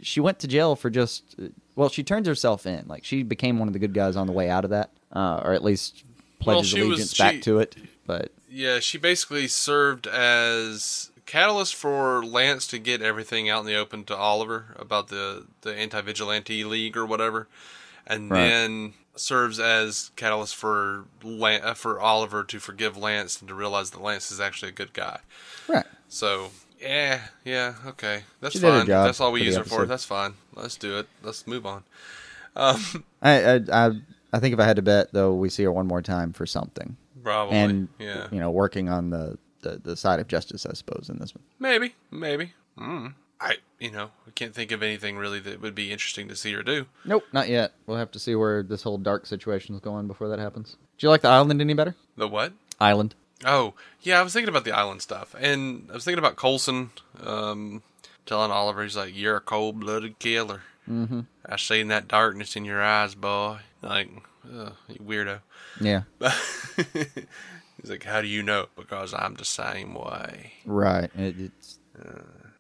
she 0.02 0.20
went 0.20 0.40
to 0.40 0.48
jail 0.48 0.76
for 0.76 0.90
just 0.90 1.36
well, 1.76 1.90
she 1.90 2.04
turned 2.04 2.26
herself 2.28 2.66
in. 2.66 2.86
Like 2.88 3.04
she 3.04 3.22
became 3.24 3.60
one 3.60 3.68
of 3.68 3.74
the 3.74 3.80
good 3.80 3.94
guys 3.94 4.16
on 4.16 4.28
the 4.28 4.34
way 4.34 4.50
out 4.50 4.64
of 4.64 4.70
that, 4.70 4.92
uh, 5.16 5.42
or 5.44 5.54
at 5.54 5.64
least 5.64 6.04
Well, 6.46 6.58
pledges 6.58 6.74
was- 6.74 6.84
allegiance 6.84 7.18
back 7.18 7.34
she- 7.36 7.42
to 7.42 7.60
it. 7.60 7.76
But 8.06 8.32
yeah, 8.50 8.80
she 8.80 8.98
basically 9.00 9.48
served 9.48 10.06
as 10.08 11.10
catalyst 11.26 11.74
for 11.74 12.24
Lance 12.24 12.68
to 12.68 12.78
get 12.78 13.02
everything 13.02 13.50
out 13.50 13.62
in 13.62 13.66
the 13.66 13.76
open 13.76 14.04
to 14.06 14.16
Oliver 14.16 14.76
about 14.78 15.08
the 15.08 15.46
the 15.62 15.74
anti 15.74 16.02
vigilante 16.02 16.64
league 16.64 16.96
or 16.96 17.06
whatever, 17.06 17.48
and 18.06 18.30
Right. 18.30 18.42
then 18.48 18.94
serves 19.16 19.60
as 19.60 20.12
catalyst 20.18 20.56
for 20.56 21.06
Lan- 21.24 21.62
uh, 21.64 21.74
for 21.74 22.00
Oliver 22.00 22.44
to 22.44 22.60
forgive 22.60 22.96
Lance 22.98 23.40
and 23.40 23.48
to 23.48 23.56
realize 23.56 23.90
that 23.92 24.02
Lance 24.02 24.30
is 24.30 24.40
actually 24.40 24.70
a 24.70 24.74
good 24.74 24.94
guy. 24.94 25.20
right, 25.68 25.86
So 26.10 26.52
yeah, 26.80 27.22
yeah, 27.44 27.76
okay, 27.88 28.24
that's 28.42 28.54
She 28.54 28.60
fine. 28.60 28.86
That's 28.86 29.20
all 29.22 29.32
we 29.32 29.42
use 29.42 29.56
her 29.56 29.64
for. 29.64 29.86
That's 29.88 30.04
fine. 30.06 30.34
Let's 30.54 30.76
do 30.76 31.00
it. 31.00 31.08
Let's 31.24 31.48
move 31.48 31.66
on. 31.66 31.84
Um, 32.56 33.04
I, 33.22 33.44
I 33.56 33.62
I 33.72 33.92
I 34.36 34.40
think 34.40 34.54
if 34.54 34.60
I 34.60 34.66
had 34.66 34.76
to 34.76 34.82
bet 34.82 35.14
though, 35.14 35.34
we 35.34 35.50
see 35.50 35.64
her 35.64 35.72
one 35.72 35.88
more 35.88 36.02
time 36.02 36.34
for 36.34 36.46
something, 36.46 36.98
probably. 37.24 37.58
and 37.58 37.88
yeah, 37.98 38.28
you 38.32 38.40
know, 38.40 38.52
working 38.52 38.90
on 38.90 39.10
the, 39.10 39.38
the 39.62 39.80
the 39.82 39.96
side 39.96 40.20
of 40.20 40.28
justice, 40.28 40.66
I 40.66 40.74
suppose, 40.74 41.10
in 41.10 41.20
this 41.20 41.34
one. 41.34 41.44
maybe, 41.58 41.96
maybe. 42.12 42.54
Mm. 42.78 43.14
I, 43.40 43.58
you 43.80 43.92
know, 43.92 44.12
I 44.28 44.32
can't 44.32 44.54
think 44.54 44.72
of 44.72 44.84
anything 44.84 45.18
really 45.18 45.40
that 45.40 45.62
would 45.62 45.76
be 45.76 45.92
interesting 45.92 46.28
to 46.28 46.36
see 46.36 46.54
her 46.54 46.64
do. 46.64 46.86
Nope, 47.06 47.24
not 47.32 47.48
yet. 47.48 47.74
We'll 47.86 47.98
have 47.98 48.12
to 48.12 48.20
see 48.20 48.36
where 48.36 48.62
this 48.64 48.84
whole 48.84 49.00
Darhk 49.00 49.26
situation 49.28 49.76
is 49.76 49.82
going 49.82 50.08
before 50.08 50.30
that 50.30 50.40
happens. 50.40 50.78
Do 50.98 51.06
you 51.06 51.10
like 51.10 51.22
the 51.22 51.30
island 51.30 51.62
any 51.62 51.74
better? 51.74 51.96
The 52.18 52.28
what? 52.28 52.54
Island. 52.80 53.16
Oh, 53.46 53.74
yeah, 54.02 54.20
I 54.20 54.24
was 54.24 54.34
thinking 54.34 54.50
about 54.50 54.64
the 54.64 54.72
island 54.72 55.02
stuff, 55.02 55.36
and 55.40 55.88
I 55.90 55.94
was 55.94 56.06
thinking 56.06 56.20
about 56.20 56.38
Colson 56.38 56.92
um, 57.22 57.84
telling 58.26 58.52
Oliver, 58.52 58.84
he's 58.84 58.98
like, 58.98 59.16
"You're 59.16 59.38
a 59.38 59.42
cold-blooded 59.42 60.20
killer. 60.20 60.64
Mm-hmm. 60.90 61.22
I 61.46 61.58
seen 61.58 61.88
that 61.90 62.08
darkness 62.08 62.56
in 62.56 62.66
your 62.66 62.82
eyes, 62.82 63.16
boy. 63.16 63.60
Like, 63.86 64.10
you 64.44 65.00
weirdo." 65.02 65.40
Yeah. 65.80 66.02
he's 67.82 67.90
like, 67.90 68.04
"How 68.04 68.22
do 68.22 68.28
you 68.28 68.44
know?" 68.44 68.68
Because 68.76 69.14
I'm 69.14 69.36
the 69.36 69.46
same 69.46 69.94
way. 69.94 70.54
Right. 70.66 71.10
It, 71.16 71.36
it's 71.40 71.80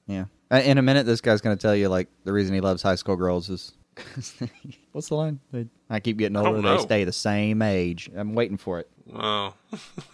yeah. 0.07 0.25
Uh, 0.51 0.57
In 0.57 0.77
a 0.77 0.81
minute, 0.81 1.05
this 1.05 1.21
guy's 1.21 1.41
going 1.41 1.57
to 1.57 1.61
tell 1.61 1.75
you 1.75 1.89
like 1.89 2.07
the 2.23 2.33
reason 2.33 2.53
he 2.53 2.61
loves 2.61 2.81
high 2.81 2.95
school 2.95 3.15
girls 3.15 3.49
is. 3.49 3.73
What's 4.91 5.07
the 5.09 5.15
line? 5.15 5.39
They, 5.51 5.67
I 5.89 5.99
keep 5.99 6.17
getting 6.17 6.35
older. 6.35 6.61
They 6.61 6.77
stay 6.79 7.03
the 7.05 7.13
same 7.13 7.61
age. 7.61 8.09
I'm 8.15 8.33
waiting 8.35 8.57
for 8.57 8.79
it. 8.79 8.89
Oh. 9.13 9.53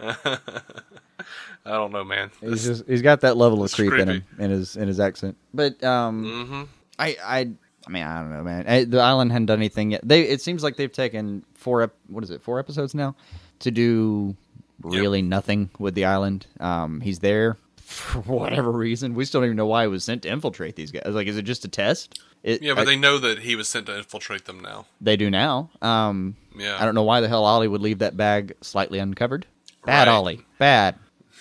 I 0.00 1.70
don't 1.70 1.92
know, 1.92 2.04
man. 2.04 2.30
He's 2.40 2.64
just 2.64 2.86
he's 2.86 3.02
got 3.02 3.20
that 3.20 3.36
level 3.36 3.62
of 3.62 3.72
creep 3.72 3.92
in 3.92 4.08
him 4.08 4.24
in 4.38 4.50
his 4.50 4.76
in 4.76 4.88
his 4.88 5.00
accent. 5.00 5.36
But 5.52 5.82
um, 5.84 6.24
hmm 6.24 6.62
I 6.98 7.16
I 7.22 7.50
I 7.86 7.90
mean 7.90 8.02
I 8.02 8.20
don't 8.20 8.32
know, 8.32 8.42
man. 8.42 8.66
I, 8.66 8.84
the 8.84 9.00
island 9.00 9.32
hadn't 9.32 9.46
done 9.46 9.58
anything 9.58 9.90
yet. 9.92 10.00
They 10.06 10.22
it 10.22 10.40
seems 10.40 10.62
like 10.62 10.76
they've 10.76 10.92
taken 10.92 11.44
four 11.54 11.82
ep- 11.82 11.94
what 12.08 12.24
is 12.24 12.30
it 12.30 12.42
four 12.42 12.58
episodes 12.58 12.94
now 12.94 13.14
to 13.60 13.70
do 13.70 14.36
really 14.82 15.22
nothing 15.22 15.70
with 15.78 15.94
the 15.94 16.04
island. 16.04 16.46
Um, 16.60 17.00
he's 17.00 17.18
there 17.20 17.56
for 17.76 18.20
whatever 18.32 18.70
reason. 18.72 19.14
We 19.14 19.24
still 19.24 19.40
don't 19.40 19.46
even 19.48 19.56
know 19.56 19.66
why 19.66 19.82
he 19.82 19.88
was 19.88 20.04
sent 20.04 20.22
to 20.22 20.28
infiltrate 20.28 20.76
these 20.76 20.90
guys. 20.90 21.02
Like, 21.06 21.26
is 21.26 21.36
it 21.36 21.42
just 21.42 21.64
a 21.64 21.68
test? 21.68 22.18
It, 22.42 22.60
Yeah, 22.60 22.74
but 22.74 22.82
I- 22.82 22.84
they 22.86 22.96
know 22.96 23.18
that 23.18 23.38
he 23.40 23.56
was 23.56 23.68
sent 23.68 23.86
to 23.86 23.96
infiltrate 23.96 24.44
them 24.46 24.60
now. 24.60 24.86
they 25.00 25.16
do 25.16 25.30
now. 25.30 25.70
Um, 25.80 26.36
Yeah. 26.56 26.76
I 26.78 26.84
don't 26.84 26.94
know 26.94 27.02
why 27.04 27.20
the 27.20 27.28
hell 27.28 27.44
Ollie 27.44 27.68
would 27.68 27.80
leave 27.80 27.98
that 28.00 28.16
bag 28.16 28.54
slightly 28.60 28.98
uncovered. 28.98 29.46
Bad 29.86 30.08
Right. 30.08 30.12
Ollie, 30.14 30.40
bad. 30.58 30.96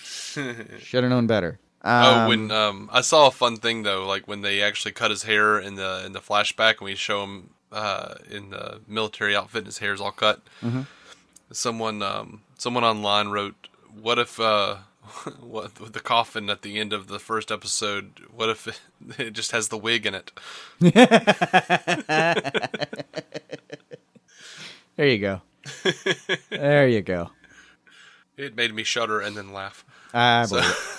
Should 0.80 1.04
have 1.04 1.10
known 1.10 1.28
better. 1.28 1.60
Oh, 1.84 1.90
Um, 2.22 2.28
when 2.30 2.52
um, 2.52 2.90
I 2.94 3.02
saw 3.02 3.28
a 3.28 3.32
fun 3.32 3.58
thing 3.58 3.84
though, 3.84 4.06
like 4.08 4.28
when 4.28 4.42
they 4.42 4.62
actually 4.62 4.94
cut 4.94 5.12
his 5.12 5.24
hair 5.24 5.60
in 5.60 5.76
the 5.76 6.04
in 6.06 6.14
the 6.14 6.22
flashback, 6.22 6.78
and 6.78 6.86
we 6.86 6.96
show 6.96 7.24
him 7.24 7.50
uh, 7.72 8.16
in 8.30 8.52
the 8.52 8.80
military 8.88 9.36
outfit, 9.36 9.60
and 9.60 9.68
his 9.68 9.80
hair's 9.80 10.00
all 10.00 10.12
cut. 10.12 10.42
Mm-hmm. 10.62 10.82
Someone 11.52 12.02
um, 12.02 12.42
someone 12.58 12.84
online 12.86 13.30
wrote, 13.30 13.68
"What 14.02 14.18
if 14.18 14.40
uh, 14.40 14.78
what 15.42 15.80
with 15.82 15.92
the 15.94 16.00
coffin 16.00 16.50
at 16.50 16.62
the 16.62 16.80
end 16.80 16.94
of 16.94 17.08
the 17.08 17.20
first 17.20 17.52
episode? 17.52 18.22
What 18.34 18.50
if 18.50 18.68
it, 18.68 18.80
it 19.20 19.34
just 19.34 19.52
has 19.52 19.68
the 19.68 19.78
wig 19.78 20.06
in 20.06 20.16
it?" 20.16 20.32
there 24.96 25.08
you 25.08 25.18
go. 25.20 25.42
there 26.50 26.88
you 26.88 27.02
go. 27.02 27.32
It 28.38 28.56
made 28.56 28.74
me 28.74 28.84
shudder 28.84 29.20
and 29.20 29.36
then 29.36 29.52
laugh. 29.52 29.84
I 30.14 30.46
believe 30.48 30.94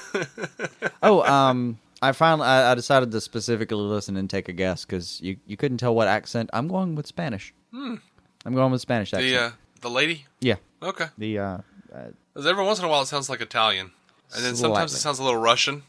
oh, 1.02 1.22
um, 1.22 1.78
I 2.02 2.12
finally 2.12 2.46
I, 2.46 2.72
I 2.72 2.74
decided 2.74 3.10
to 3.12 3.20
specifically 3.20 3.76
listen 3.76 4.16
and 4.16 4.28
take 4.28 4.48
a 4.48 4.52
guess 4.52 4.84
because 4.84 5.20
you 5.20 5.36
you 5.46 5.56
couldn't 5.56 5.78
tell 5.78 5.94
what 5.94 6.08
accent. 6.08 6.50
I'm 6.52 6.68
going 6.68 6.94
with 6.94 7.06
Spanish. 7.06 7.54
I'm 7.72 8.54
going 8.54 8.72
with 8.72 8.80
Spanish 8.80 9.12
accent. 9.12 9.30
the 9.30 9.40
uh, 9.40 9.50
the 9.80 9.90
lady. 9.90 10.26
yeah, 10.40 10.56
Okay, 10.82 11.06
the 11.18 11.38
uh, 11.38 11.58
uh, 11.94 12.10
every 12.36 12.64
once 12.64 12.78
in 12.78 12.84
a 12.84 12.88
while 12.88 13.02
it 13.02 13.06
sounds 13.06 13.28
like 13.28 13.40
Italian, 13.40 13.90
and 14.34 14.44
then 14.44 14.56
sometimes 14.56 14.92
it 14.94 14.98
sounds 14.98 15.18
a 15.18 15.24
little 15.24 15.40
Russian. 15.40 15.82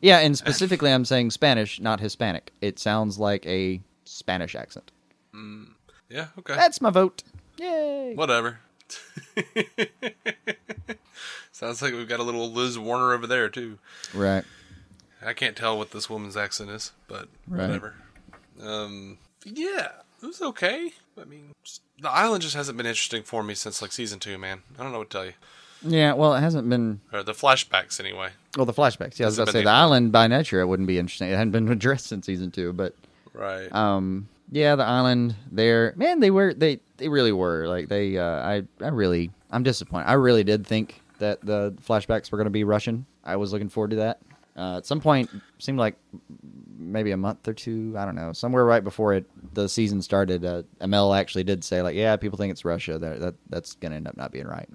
yeah, 0.00 0.18
and 0.18 0.36
specifically 0.36 0.92
I'm 0.92 1.04
saying 1.04 1.30
Spanish, 1.30 1.80
not 1.80 2.00
Hispanic. 2.00 2.52
It 2.60 2.78
sounds 2.78 3.18
like 3.18 3.46
a 3.46 3.80
Spanish 4.04 4.54
accent. 4.54 4.90
Yeah. 6.08 6.26
Okay. 6.38 6.56
That's 6.56 6.80
my 6.80 6.90
vote. 6.90 7.22
Yay! 7.56 8.14
Whatever. 8.14 8.58
Sounds 11.60 11.82
like 11.82 11.92
we've 11.92 12.08
got 12.08 12.20
a 12.20 12.22
little 12.22 12.50
Liz 12.50 12.78
Warner 12.78 13.12
over 13.12 13.26
there 13.26 13.50
too. 13.50 13.78
Right. 14.14 14.44
I 15.22 15.34
can't 15.34 15.54
tell 15.54 15.76
what 15.76 15.90
this 15.90 16.08
woman's 16.08 16.34
accent 16.34 16.70
is, 16.70 16.92
but 17.06 17.28
Right. 17.46 17.66
whatever. 17.66 17.94
Um, 18.62 19.18
yeah, 19.44 19.88
it 20.22 20.26
was 20.26 20.40
okay. 20.40 20.92
I 21.20 21.24
mean, 21.24 21.52
the 22.00 22.08
island 22.10 22.40
just 22.42 22.54
hasn't 22.56 22.78
been 22.78 22.86
interesting 22.86 23.22
for 23.22 23.42
me 23.42 23.54
since 23.54 23.82
like 23.82 23.92
season 23.92 24.18
two. 24.18 24.38
Man, 24.38 24.62
I 24.78 24.82
don't 24.82 24.92
know 24.92 24.98
what 25.00 25.10
to 25.10 25.16
tell 25.18 25.26
you. 25.26 25.32
Yeah. 25.82 26.14
Well, 26.14 26.34
it 26.34 26.40
hasn't 26.40 26.68
been. 26.70 27.00
Or 27.12 27.22
the 27.22 27.32
flashbacks, 27.32 28.00
anyway. 28.00 28.30
Well, 28.56 28.64
the 28.66 28.72
flashbacks. 28.72 29.18
Yeah, 29.18 29.26
I 29.26 29.28
was 29.28 29.38
about 29.38 29.46
to 29.48 29.52
say 29.52 29.58
the 29.60 29.64
the- 29.64 29.70
island 29.70 30.12
by 30.12 30.26
nature 30.28 30.60
it 30.62 30.66
wouldn't 30.66 30.86
be 30.86 30.98
interesting. 30.98 31.28
It 31.28 31.36
hadn't 31.36 31.50
been 31.52 31.68
addressed 31.72 32.06
since 32.06 32.24
season 32.24 32.50
two, 32.50 32.72
but 32.72 32.94
Right. 33.34 33.70
um 33.74 34.28
yeah 34.50 34.74
the 34.74 34.82
island 34.84 35.36
there 35.52 35.92
man 35.96 36.18
they 36.18 36.32
were 36.32 36.52
they 36.52 36.80
they 36.96 37.08
really 37.08 37.30
were 37.30 37.68
like 37.68 37.88
they 37.88 38.18
uh 38.18 38.24
i 38.24 38.64
i 38.80 38.88
really 38.88 39.30
i'm 39.52 39.62
disappointed 39.62 40.06
i 40.08 40.14
really 40.14 40.42
did 40.42 40.66
think 40.66 41.00
that 41.20 41.40
the 41.40 41.74
flashbacks 41.86 42.30
were 42.30 42.36
going 42.38 42.46
to 42.46 42.50
be 42.50 42.64
russian. 42.64 43.06
I 43.24 43.36
was 43.36 43.52
looking 43.52 43.68
forward 43.68 43.90
to 43.90 43.96
that. 43.96 44.20
Uh 44.56 44.78
at 44.78 44.86
some 44.86 45.00
point 45.00 45.30
seemed 45.58 45.78
like 45.78 45.94
maybe 46.76 47.12
a 47.12 47.16
month 47.16 47.46
or 47.46 47.52
two 47.54 47.94
i 47.96 48.04
don't 48.04 48.16
know 48.16 48.32
somewhere 48.32 48.64
right 48.64 48.82
before 48.82 49.12
it 49.14 49.24
the 49.54 49.68
season 49.68 50.02
started 50.02 50.44
uh 50.44 50.62
ml 50.80 51.16
actually 51.16 51.44
did 51.44 51.62
say 51.62 51.82
like 51.82 51.94
yeah 51.94 52.16
people 52.16 52.36
think 52.36 52.50
it's 52.50 52.64
russia 52.64 52.98
that, 52.98 53.20
that 53.20 53.34
that's 53.48 53.74
gonna 53.76 53.94
end 53.94 54.08
up 54.08 54.16
not 54.16 54.32
being 54.32 54.46
right. 54.46 54.68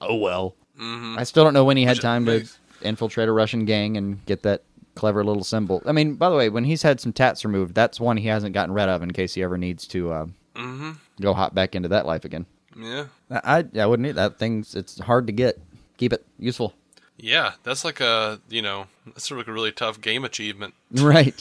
Oh 0.00 0.14
well. 0.16 0.54
Hmm 0.78 1.18
i 1.18 1.24
still 1.24 1.44
don't 1.44 1.52
know 1.54 1.64
when 1.64 1.76
he 1.76 1.84
had 1.84 2.00
time 2.00 2.24
to 2.26 2.46
infiltrate 2.80 3.28
a 3.28 3.32
russian 3.32 3.64
gang 3.66 3.96
and 3.98 4.24
get 4.26 4.42
that 4.44 4.62
clever 4.94 5.22
little 5.22 5.44
symbol. 5.44 5.82
I 5.86 5.92
mean 5.92 6.14
by 6.14 6.30
the 6.30 6.36
way 6.36 6.48
when 6.48 6.64
he's 6.64 6.82
had 6.82 6.98
some 6.98 7.12
tats 7.12 7.44
removed 7.44 7.74
that's 7.74 8.00
one 8.00 8.16
he 8.16 8.28
hasn't 8.28 8.54
gotten 8.54 8.74
rid 8.74 8.88
of 8.88 9.02
in 9.02 9.10
case 9.12 9.34
he 9.34 9.42
ever 9.42 9.58
needs 9.58 9.86
to 9.88 10.12
uh, 10.12 10.26
hmm 10.56 10.92
go 11.20 11.34
hop 11.34 11.54
back 11.54 11.74
into 11.74 11.88
that 11.88 12.06
life 12.06 12.24
again 12.24 12.46
Yeah. 12.78 13.06
i 13.30 13.64
i, 13.76 13.86
wouldn't 13.86 14.06
need 14.06 14.14
that 14.16 14.38
thing's 14.38 14.74
it's 14.76 15.00
hard 15.00 15.26
to 15.26 15.32
get 15.32 15.58
keep 15.96 16.12
it 16.12 16.24
useful 16.38 16.74
Yeah, 17.18 17.54
that's 17.64 17.84
like 17.84 18.00
a 18.00 18.40
you 18.48 18.62
know 18.62 18.86
that's 19.04 19.26
sort 19.28 19.40
of 19.40 19.46
like 19.46 19.50
a 19.50 19.52
really 19.52 19.72
tough 19.72 20.00
game 20.00 20.24
achievement. 20.24 20.74
right 20.92 21.34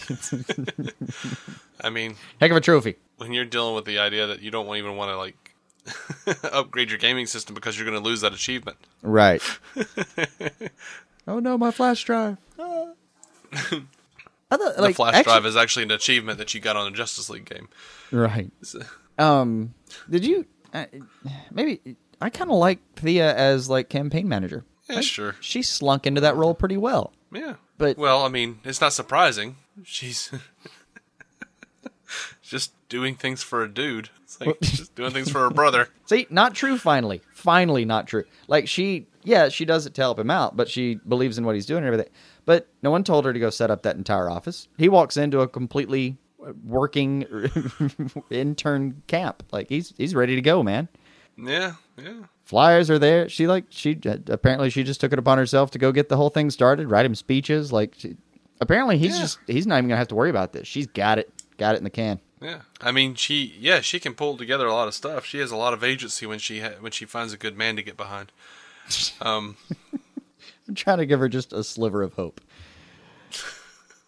I 1.82 1.90
mean, 1.92 2.16
heck 2.42 2.50
of 2.52 2.58
a 2.58 2.62
trophy 2.62 2.96
when 3.18 3.34
you're 3.34 3.46
dealing 3.46 3.76
with 3.76 3.86
the 3.86 4.00
idea 4.00 4.26
that 4.28 4.42
you 4.42 4.50
don't 4.52 4.76
even 4.76 4.96
want 4.96 5.12
to 5.12 5.18
like 5.18 5.54
upgrade 6.52 6.90
your 6.90 6.98
gaming 6.98 7.28
system 7.28 7.54
because 7.54 7.78
you're 7.78 7.88
going 7.90 8.02
to 8.02 8.04
lose 8.10 8.22
that 8.22 8.34
achievement. 8.34 8.78
Right. 9.04 9.42
oh 11.28 11.40
no, 11.40 11.58
my 11.58 11.72
flash 11.72 12.04
drive. 12.04 12.38
Ah. 12.60 12.88
I 14.50 14.56
thought, 14.58 14.78
The 14.78 14.94
flash 14.94 15.14
actually- 15.16 15.24
drive 15.32 15.46
is 15.46 15.56
actually 15.56 15.84
an 15.84 15.92
achievement 15.92 16.38
that 16.40 16.54
you 16.54 16.60
got 16.60 16.76
on 16.76 16.92
a 16.92 16.96
Justice 16.96 17.30
League 17.30 17.46
game. 17.46 17.70
Right. 18.12 18.50
So- 18.64 18.82
Um, 19.18 19.74
did 20.10 20.26
you? 20.26 20.46
Uh, 20.74 20.86
maybe 21.52 21.98
I 22.22 22.30
kind 22.30 22.50
of 22.52 22.58
like 22.58 22.80
Thea 22.96 23.36
as 23.36 23.70
like 23.70 23.90
campaign 23.90 24.28
manager. 24.28 24.66
Yeah, 24.90 24.96
Like, 24.98 25.06
sure. 25.06 25.36
She 25.42 25.62
slunk 25.62 26.08
into 26.08 26.22
that 26.22 26.36
role 26.36 26.54
pretty 26.54 26.78
well. 26.78 27.14
Yeah. 27.32 27.56
But- 27.78 27.98
well, 27.98 28.24
I 28.24 28.30
mean, 28.30 28.60
it's 28.64 28.82
not 28.82 28.94
surprising. 28.94 29.58
She's 29.84 30.32
just 32.42 32.72
doing 32.90 33.16
things 33.16 33.44
for 33.44 33.64
a 33.64 33.70
dude. 33.72 34.10
It's 34.24 34.40
like 34.40 34.60
just 34.62 34.96
doing 34.96 35.12
things 35.12 35.30
for 35.30 35.40
her 35.40 35.50
brother. 35.50 35.90
See, 36.06 36.28
not 36.30 36.54
true. 36.56 36.78
Finally, 36.78 37.22
finally, 37.34 37.86
not 37.86 38.08
true. 38.08 38.24
Like 38.48 38.68
she, 38.68 39.08
yeah, 39.24 39.50
she 39.50 39.66
does 39.66 39.86
it 39.86 39.94
to 39.96 40.02
help 40.02 40.20
him 40.20 40.32
out, 40.32 40.56
but 40.58 40.70
she 40.70 40.96
believes 41.08 41.38
in 41.38 41.46
what 41.46 41.56
he's 41.56 41.66
doing 41.66 41.84
and 41.84 41.88
everything. 41.94 42.12
But 42.46 42.68
no 42.82 42.92
one 42.92 43.04
told 43.04 43.26
her 43.26 43.34
to 43.34 43.40
go 43.40 43.50
set 43.50 43.72
up 43.72 43.84
that 43.84 43.98
entire 43.98 44.30
office. 44.30 44.68
He 44.78 44.90
walks 44.90 45.18
into 45.18 45.42
a 45.42 45.48
completely 45.48 46.18
working 46.64 47.26
intern 48.30 49.02
camp. 49.08 49.44
Like 49.52 49.70
he's 49.70 49.94
he's 49.98 50.16
ready 50.16 50.36
to 50.36 50.42
go, 50.42 50.64
man. 50.64 50.88
Yeah, 51.38 51.74
yeah. 51.98 52.22
Flyers 52.46 52.90
are 52.90 53.00
there. 53.00 53.30
She 53.30 53.48
like 53.48 53.66
she 53.70 54.00
apparently 54.28 54.70
she 54.70 54.84
just 54.84 55.00
took 55.02 55.14
it 55.14 55.20
upon 55.20 55.38
herself 55.38 55.72
to 55.72 55.80
go 55.80 55.92
get 55.92 56.10
the 56.10 56.18
whole 56.18 56.30
thing 56.30 56.50
started, 56.50 56.90
write 56.90 57.06
him 57.06 57.16
speeches. 57.16 57.72
Like 57.72 57.94
she, 57.98 58.16
apparently 58.62 58.98
he's 58.98 59.16
Yeah. 59.16 59.22
just 59.22 59.40
he's 59.48 59.68
not 59.68 59.78
even 59.78 59.90
gonna 59.90 59.98
have 59.98 60.08
to 60.10 60.16
worry 60.16 60.30
about 60.30 60.54
this. 60.54 60.68
She's 60.68 60.88
got 60.88 61.20
it, 61.20 61.32
got 61.58 61.76
it 61.76 61.80
in 61.80 61.84
the 61.84 61.90
can. 61.90 62.20
Yeah, 62.42 62.62
I 62.82 62.92
mean, 62.92 63.16
she 63.16 63.56
yeah 63.60 63.82
she 63.82 64.00
can 64.00 64.14
pull 64.14 64.38
together 64.38 64.68
a 64.68 64.74
lot 64.74 64.88
of 64.88 64.94
stuff. 64.94 65.26
She 65.26 65.40
has 65.40 65.52
a 65.52 65.56
lot 65.58 65.74
of 65.74 65.84
agency 65.84 66.26
when 66.26 66.40
she 66.40 66.62
ha- 66.62 66.76
when 66.80 66.92
she 66.92 67.06
finds 67.06 67.34
a 67.34 67.38
good 67.38 67.58
man 67.58 67.76
to 67.76 67.84
get 67.84 67.98
behind. 67.98 68.32
Um, 69.22 69.58
I'm 70.68 70.76
trying 70.76 71.00
to 71.00 71.06
give 71.06 71.20
her 71.20 71.28
just 71.28 71.52
a 71.52 71.64
sliver 71.64 72.02
of 72.04 72.14
hope 72.14 72.40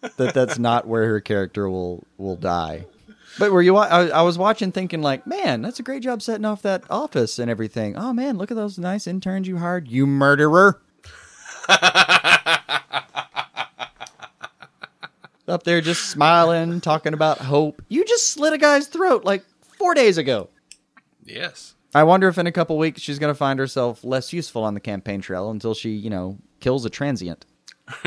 that 0.01 0.33
that's 0.33 0.57
not 0.59 0.87
where 0.87 1.05
her 1.07 1.19
character 1.21 1.69
will 1.69 2.03
will 2.17 2.35
die. 2.35 2.85
But 3.37 3.51
were 3.51 3.61
you? 3.61 3.73
wa- 3.75 3.87
I, 3.89 4.07
I 4.07 4.21
was 4.23 4.37
watching, 4.37 4.71
thinking 4.71 5.01
like, 5.01 5.25
man, 5.27 5.61
that's 5.61 5.79
a 5.79 5.83
great 5.83 6.01
job 6.03 6.21
setting 6.21 6.45
off 6.45 6.61
that 6.63 6.83
office 6.89 7.39
and 7.39 7.49
everything. 7.49 7.95
Oh 7.95 8.11
man, 8.11 8.37
look 8.37 8.51
at 8.51 8.57
those 8.57 8.77
nice 8.77 9.07
interns 9.07 9.47
you 9.47 9.57
hired, 9.57 9.87
you 9.87 10.05
murderer! 10.07 10.81
Up 15.47 15.63
there 15.63 15.81
just 15.81 16.09
smiling, 16.11 16.79
talking 16.79 17.13
about 17.15 17.39
hope. 17.39 17.81
You 17.89 18.05
just 18.05 18.29
slit 18.29 18.53
a 18.53 18.57
guy's 18.59 18.87
throat 18.87 19.25
like 19.25 19.43
four 19.79 19.95
days 19.95 20.19
ago. 20.19 20.49
yes, 21.25 21.73
I 21.95 22.03
wonder 22.03 22.27
if 22.27 22.37
in 22.37 22.45
a 22.45 22.51
couple 22.51 22.77
weeks 22.77 23.01
she's 23.01 23.17
going 23.17 23.33
to 23.33 23.37
find 23.37 23.57
herself 23.57 24.03
less 24.03 24.31
useful 24.31 24.63
on 24.63 24.75
the 24.75 24.79
campaign 24.79 25.21
trail 25.21 25.49
until 25.49 25.73
she, 25.73 25.89
you 25.89 26.11
know, 26.11 26.37
kills 26.59 26.85
a 26.85 26.89
transient. 26.89 27.47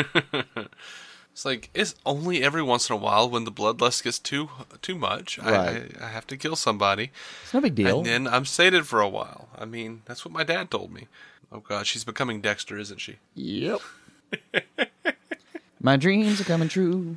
it's 1.32 1.44
like 1.44 1.70
it's 1.74 1.94
only 2.06 2.42
every 2.42 2.62
once 2.62 2.88
in 2.90 2.94
a 2.94 2.98
while 2.98 3.28
when 3.28 3.44
the 3.44 3.52
bloodlust 3.52 4.04
gets 4.04 4.18
too 4.18 4.50
too 4.82 4.94
much. 4.94 5.38
Right. 5.38 5.48
I, 6.00 6.04
I, 6.04 6.06
I 6.06 6.08
have 6.08 6.26
to 6.28 6.36
kill 6.36 6.56
somebody, 6.56 7.10
It's 7.42 7.54
no 7.54 7.60
big 7.60 7.74
deal. 7.74 7.98
and 7.98 8.06
then 8.06 8.26
I'm 8.28 8.44
sated 8.44 8.86
for 8.86 9.00
a 9.00 9.08
while. 9.08 9.48
I 9.58 9.64
mean, 9.64 10.02
that's 10.04 10.24
what 10.24 10.32
my 10.32 10.44
dad 10.44 10.70
told 10.70 10.92
me. 10.92 11.08
Oh 11.50 11.60
God, 11.60 11.86
she's 11.86 12.04
becoming 12.04 12.40
Dexter, 12.40 12.78
isn't 12.78 13.00
she? 13.00 13.16
Yep. 13.34 13.80
My 15.80 15.96
dreams 15.96 16.40
are 16.40 16.44
coming 16.44 16.68
true. 16.68 17.16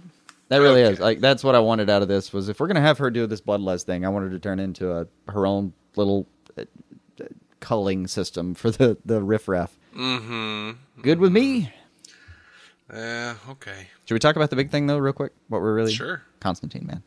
That 0.49 0.58
really 0.58 0.82
is. 0.82 0.99
Like 0.99 1.19
that's 1.19 1.43
what 1.43 1.56
I 1.56 1.60
wanted 1.60 1.89
out 1.89 2.01
of 2.01 2.08
this 2.08 2.34
was 2.34 2.49
if 2.49 2.60
we're 2.60 2.67
gonna 2.67 2.82
have 2.82 2.97
her 2.97 3.10
do 3.12 3.25
this 3.28 3.41
bloodlust 3.41 3.84
thing, 3.84 4.06
I 4.06 4.10
wanted 4.10 4.32
her 4.32 4.38
to 4.38 4.39
turn 4.39 4.60
into 4.60 4.91
a 4.91 5.08
her 5.28 5.45
own 5.45 5.73
little 5.95 6.28
uh, 6.58 6.63
uh, 7.21 7.25
culling 7.60 8.08
system 8.08 8.54
for 8.54 8.71
the 8.71 8.97
the 9.06 9.21
riffraff. 9.21 9.75
Mm-hmm. 9.95 11.01
Good 11.01 11.19
with 11.19 11.32
me. 11.32 11.71
Yeah. 12.93 13.36
Okay. 13.50 13.88
Should 14.06 14.13
we 14.13 14.19
talk 14.19 14.36
about 14.36 14.50
the 14.50 14.56
big 14.56 14.69
thing 14.69 14.88
though, 14.88 14.98
real 14.98 15.13
quick? 15.13 15.32
What 15.48 15.62
we're 15.62 15.74
really 15.76 15.93
Sure. 15.93 16.21
Constantine, 16.39 16.86
man. 16.86 17.04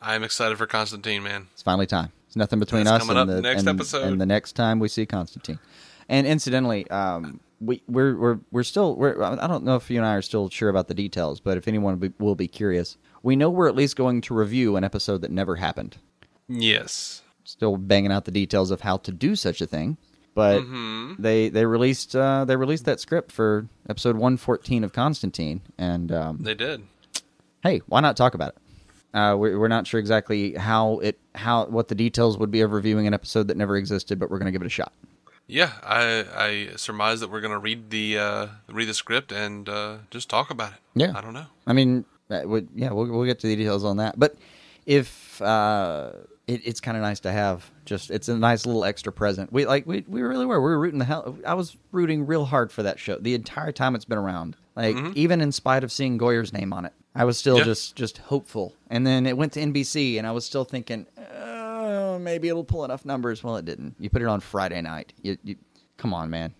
I'm 0.00 0.22
excited 0.22 0.56
for 0.56 0.66
Constantine, 0.66 1.22
man. 1.22 1.48
It's 1.52 1.62
finally 1.62 1.86
time. 1.86 2.12
It's 2.26 2.36
nothing 2.36 2.58
between 2.58 2.84
That's 2.84 3.02
us 3.02 3.08
coming 3.08 3.20
and 3.20 3.30
up 3.30 3.36
the 3.36 3.42
next 3.42 3.60
and, 3.60 3.68
episode. 3.68 4.02
and 4.04 4.20
the 4.20 4.26
next 4.26 4.52
time 4.52 4.78
we 4.78 4.88
see 4.88 5.04
Constantine. 5.04 5.58
And 6.08 6.26
incidentally, 6.26 6.88
um, 6.90 7.40
we 7.60 7.82
we're 7.88 8.16
we're 8.16 8.38
we're 8.50 8.62
still 8.62 8.94
we're 8.96 9.20
I 9.22 9.46
don't 9.46 9.64
know 9.64 9.76
if 9.76 9.90
you 9.90 9.98
and 9.98 10.06
I 10.06 10.14
are 10.14 10.22
still 10.22 10.48
sure 10.48 10.68
about 10.68 10.88
the 10.88 10.94
details, 10.94 11.40
but 11.40 11.56
if 11.58 11.68
anyone 11.68 11.98
will 11.98 12.08
be, 12.08 12.14
will 12.18 12.34
be 12.34 12.48
curious, 12.48 12.96
we 13.22 13.36
know 13.36 13.50
we're 13.50 13.68
at 13.68 13.74
least 13.76 13.96
going 13.96 14.20
to 14.22 14.34
review 14.34 14.76
an 14.76 14.84
episode 14.84 15.20
that 15.22 15.30
never 15.30 15.56
happened. 15.56 15.98
Yes. 16.48 17.22
Still 17.44 17.76
banging 17.76 18.12
out 18.12 18.24
the 18.24 18.30
details 18.30 18.70
of 18.70 18.80
how 18.82 18.96
to 18.98 19.12
do 19.12 19.34
such 19.36 19.60
a 19.60 19.66
thing, 19.66 19.98
but 20.34 20.60
Mm-hmm. 20.62 21.20
they 21.22 21.48
they 21.48 21.64
released 21.66 22.14
uh, 22.16 22.44
they 22.44 22.56
released 22.56 22.84
that 22.84 23.00
script 23.00 23.32
for 23.32 23.66
episode 23.88 24.16
one 24.16 24.36
fourteen 24.36 24.84
of 24.84 24.92
Constantine, 24.92 25.60
and 25.78 26.12
um, 26.12 26.38
They 26.40 26.54
did. 26.54 26.82
hey, 27.62 27.80
why 27.86 28.00
not 28.00 28.16
talk 28.16 28.34
about 28.34 28.50
it? 28.50 28.56
Uh, 29.12 29.34
we're, 29.36 29.58
we're 29.58 29.66
not 29.68 29.86
sure 29.88 29.98
exactly 29.98 30.54
how 30.54 30.98
it 31.00 31.18
how 31.34 31.66
what 31.66 31.88
the 31.88 31.94
details 31.96 32.38
would 32.38 32.50
be 32.50 32.60
of 32.60 32.72
reviewing 32.72 33.06
an 33.08 33.14
episode 33.14 33.48
that 33.48 33.56
never 33.56 33.76
existed, 33.76 34.18
but 34.20 34.30
we're 34.30 34.38
going 34.38 34.46
to 34.46 34.52
give 34.52 34.62
it 34.62 34.66
a 34.66 34.70
shot. 34.70 34.92
Yeah, 35.48 35.72
I 35.82 36.24
I 36.36 36.68
surmise 36.76 37.18
that 37.18 37.28
we're 37.28 37.40
gonna 37.40 37.58
read 37.58 37.90
the 37.90 38.18
uh, 38.18 38.46
read 38.68 38.86
the 38.86 38.94
script 38.94 39.32
and 39.32 39.68
uh, 39.68 39.96
just 40.12 40.28
talk 40.28 40.50
about 40.50 40.74
it. 40.74 40.78
Yeah. 40.94 41.12
I 41.16 41.20
don't 41.20 41.34
know. 41.34 41.46
I 41.66 41.72
mean, 41.72 42.04
would, 42.28 42.68
yeah, 42.72 42.92
we'll 42.92 43.06
we'll 43.10 43.24
get 43.26 43.40
to 43.40 43.48
the 43.48 43.56
details 43.56 43.82
on 43.84 43.96
that. 43.96 44.16
But 44.16 44.36
if 44.86 45.42
uh, 45.42 46.12
it, 46.50 46.60
it's 46.64 46.80
kind 46.80 46.96
of 46.96 47.02
nice 47.02 47.20
to 47.20 47.32
have, 47.32 47.70
just 47.84 48.10
it's 48.10 48.28
a 48.28 48.36
nice 48.36 48.66
little 48.66 48.84
extra 48.84 49.12
present. 49.12 49.52
We 49.52 49.66
like 49.66 49.86
we 49.86 50.04
we 50.08 50.22
really 50.22 50.46
were. 50.46 50.60
We 50.60 50.70
were 50.70 50.78
rooting 50.78 50.98
the 50.98 51.04
hell. 51.04 51.36
I 51.46 51.54
was 51.54 51.76
rooting 51.92 52.26
real 52.26 52.44
hard 52.44 52.72
for 52.72 52.82
that 52.82 52.98
show 52.98 53.16
the 53.18 53.34
entire 53.34 53.72
time 53.72 53.94
it's 53.94 54.04
been 54.04 54.18
around. 54.18 54.56
Like 54.76 54.96
even 55.14 55.40
in 55.40 55.52
spite 55.52 55.84
of 55.84 55.92
seeing 55.92 56.16
Goyer's 56.18 56.52
name 56.52 56.72
on 56.72 56.84
it, 56.84 56.92
I 57.14 57.24
was 57.24 57.36
still 57.38 57.58
Yeah. 57.58 57.64
just 57.64 57.96
just 57.96 58.18
hopeful. 58.18 58.74
And 58.88 59.06
then 59.06 59.26
it 59.26 59.36
went 59.36 59.52
to 59.54 59.60
NBC, 59.60 60.18
and 60.18 60.26
I 60.26 60.32
was 60.32 60.44
still 60.44 60.64
thinking. 60.64 61.06
Uh, 61.18 62.18
maybe 62.20 62.48
it'll 62.48 62.64
pull 62.64 62.84
enough 62.84 63.04
numbers. 63.04 63.42
Well, 63.44 63.56
it 63.56 63.64
didn't. 63.64 63.94
You 63.98 64.10
put 64.10 64.22
it 64.22 64.28
on 64.28 64.40
Friday 64.40 64.80
night. 64.82 65.12
You, 65.22 65.36
you 65.44 65.56
come 65.96 66.12
on, 66.14 66.30
man. 66.30 66.54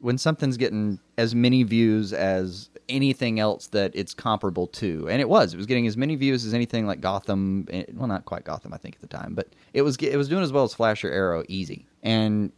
When 0.00 0.18
something's 0.18 0.56
getting 0.58 0.98
as 1.16 1.34
many 1.34 1.62
views 1.62 2.12
as 2.12 2.68
anything 2.88 3.40
else 3.40 3.68
that 3.68 3.92
it's 3.94 4.12
comparable 4.12 4.66
to, 4.66 5.08
and 5.08 5.20
it 5.20 5.28
was, 5.28 5.54
it 5.54 5.56
was 5.56 5.64
getting 5.66 5.86
as 5.86 5.96
many 5.96 6.16
views 6.16 6.44
as 6.44 6.52
anything 6.52 6.86
like 6.86 7.00
Gotham. 7.00 7.66
eh, 7.70 7.84
Well, 7.94 8.06
not 8.08 8.26
quite 8.26 8.44
Gotham, 8.44 8.74
I 8.74 8.76
think 8.76 8.96
at 8.96 9.00
the 9.00 9.06
time, 9.06 9.34
but 9.34 9.48
it 9.72 9.82
was 9.82 9.96
it 9.96 10.16
was 10.16 10.28
doing 10.28 10.42
as 10.42 10.52
well 10.52 10.64
as 10.64 10.74
Flash 10.74 11.02
or 11.04 11.10
Arrow, 11.10 11.44
easy. 11.48 11.86
And 12.02 12.52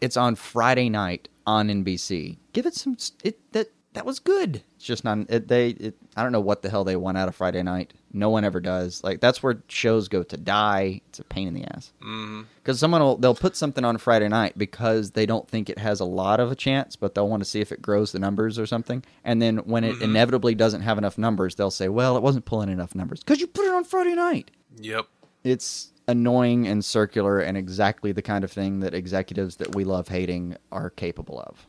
it's 0.00 0.16
on 0.16 0.34
Friday 0.36 0.88
night 0.88 1.28
on 1.46 1.68
NBC. 1.68 2.36
Give 2.52 2.66
it 2.66 2.74
some. 2.74 2.96
It 3.24 3.38
that 3.52 3.68
that 3.94 4.06
was 4.06 4.20
good. 4.20 4.62
It's 4.76 4.84
just 4.84 5.02
not. 5.04 5.18
It, 5.28 5.48
they. 5.48 5.70
It, 5.70 5.96
I 6.16 6.22
don't 6.22 6.32
know 6.32 6.40
what 6.40 6.62
the 6.62 6.70
hell 6.70 6.84
they 6.84 6.96
want 6.96 7.18
out 7.18 7.28
of 7.28 7.34
Friday 7.34 7.62
night. 7.62 7.92
No 8.12 8.28
one 8.30 8.44
ever 8.44 8.60
does. 8.60 9.04
Like 9.04 9.20
that's 9.20 9.42
where 9.42 9.62
shows 9.68 10.08
go 10.08 10.22
to 10.24 10.36
die. 10.36 11.00
It's 11.08 11.18
a 11.20 11.24
pain 11.24 11.46
in 11.48 11.54
the 11.54 11.64
ass 11.64 11.92
Mm-hmm. 12.02 12.42
because 12.56 12.78
someone 12.80 13.00
will 13.00 13.16
they'll 13.16 13.34
put 13.34 13.56
something 13.56 13.84
on 13.84 13.98
Friday 13.98 14.28
night 14.28 14.58
because 14.58 15.12
they 15.12 15.26
don't 15.26 15.48
think 15.48 15.70
it 15.70 15.78
has 15.78 16.00
a 16.00 16.04
lot 16.04 16.40
of 16.40 16.50
a 16.50 16.56
chance, 16.56 16.96
but 16.96 17.14
they'll 17.14 17.28
want 17.28 17.42
to 17.42 17.48
see 17.48 17.60
if 17.60 17.70
it 17.72 17.80
grows 17.80 18.12
the 18.12 18.18
numbers 18.18 18.58
or 18.58 18.66
something. 18.66 19.04
And 19.24 19.40
then 19.40 19.58
when 19.58 19.84
it 19.84 20.00
inevitably 20.02 20.54
doesn't 20.54 20.82
have 20.82 20.98
enough 20.98 21.18
numbers, 21.18 21.54
they'll 21.54 21.70
say, 21.70 21.88
"Well, 21.88 22.16
it 22.16 22.22
wasn't 22.22 22.44
pulling 22.46 22.68
enough 22.68 22.94
numbers 22.94 23.20
because 23.20 23.40
you 23.40 23.46
put 23.46 23.64
it 23.66 23.72
on 23.72 23.84
Friday 23.84 24.14
night." 24.14 24.50
Yep. 24.78 25.06
It's 25.44 25.92
annoying 26.08 26.66
and 26.66 26.84
circular 26.84 27.38
and 27.38 27.56
exactly 27.56 28.10
the 28.10 28.22
kind 28.22 28.42
of 28.42 28.50
thing 28.50 28.80
that 28.80 28.92
executives 28.94 29.56
that 29.56 29.74
we 29.76 29.84
love 29.84 30.08
hating 30.08 30.56
are 30.72 30.90
capable 30.90 31.38
of. 31.40 31.66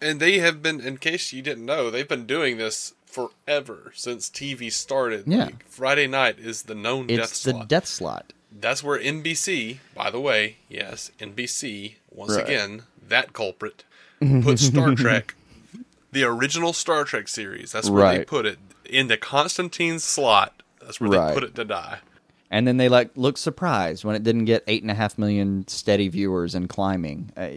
And 0.00 0.18
they 0.18 0.38
have 0.38 0.62
been, 0.62 0.80
in 0.80 0.96
case 0.96 1.32
you 1.32 1.42
didn't 1.42 1.64
know, 1.66 1.90
they've 1.90 2.08
been 2.08 2.26
doing 2.26 2.56
this 2.56 2.94
forever 3.12 3.92
since 3.94 4.28
TV 4.30 4.72
started. 4.72 5.24
Yeah. 5.26 5.44
Like, 5.46 5.68
Friday 5.68 6.06
night 6.06 6.38
is 6.38 6.62
the 6.62 6.74
known 6.74 7.06
death 7.06 7.18
It's 7.30 7.42
the 7.42 7.50
slot. 7.52 7.68
death 7.68 7.86
slot. 7.86 8.32
That's 8.50 8.82
where 8.82 8.98
NBC, 8.98 9.78
by 9.94 10.10
the 10.10 10.20
way, 10.20 10.56
yes, 10.68 11.10
NBC, 11.18 11.94
once 12.10 12.34
Right. 12.36 12.44
again, 12.44 12.82
that 13.08 13.32
culprit, 13.32 13.84
put 14.42 14.58
Star 14.58 14.94
Trek, 14.94 15.34
the 16.10 16.24
original 16.24 16.72
Star 16.72 17.04
Trek 17.04 17.28
series. 17.28 17.72
That's 17.72 17.88
where 17.90 18.18
they 18.18 18.24
put 18.24 18.44
it 18.46 18.58
in 18.84 19.08
the 19.08 19.16
Constantine 19.16 19.98
slot. 19.98 20.62
That's 20.80 21.00
where 21.00 21.10
Right. 21.10 21.28
they 21.28 21.34
put 21.34 21.44
it 21.44 21.54
to 21.54 21.64
die. 21.64 21.98
And 22.50 22.66
then 22.68 22.76
they 22.76 22.90
like 22.90 23.10
look 23.16 23.38
surprised 23.38 24.04
when 24.04 24.14
it 24.14 24.22
didn't 24.22 24.44
get 24.44 24.62
eight 24.66 24.82
and 24.82 24.90
a 24.90 24.94
half 24.94 25.16
million 25.16 25.66
steady 25.68 26.08
viewers 26.08 26.54
and 26.54 26.68
climbing. 26.68 27.30
Uh, 27.34 27.52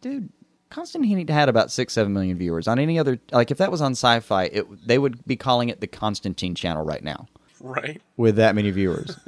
dude, 0.00 0.30
Constantine 0.70 1.26
had 1.28 1.48
about 1.48 1.70
six, 1.70 1.92
seven 1.92 2.12
million 2.12 2.38
viewers. 2.38 2.66
On 2.68 2.78
any 2.78 2.98
other, 2.98 3.18
like 3.32 3.50
if 3.50 3.58
that 3.58 3.70
was 3.70 3.80
on 3.80 3.92
Sci-Fi, 3.92 4.44
it 4.44 4.86
they 4.86 4.98
would 4.98 5.24
be 5.26 5.36
calling 5.36 5.68
it 5.68 5.80
the 5.80 5.86
Constantine 5.86 6.54
channel 6.54 6.84
right 6.84 7.02
now 7.04 7.28
Right? 7.60 8.00
with 8.16 8.36
that 8.36 8.54
many 8.54 8.70
viewers. 8.70 9.16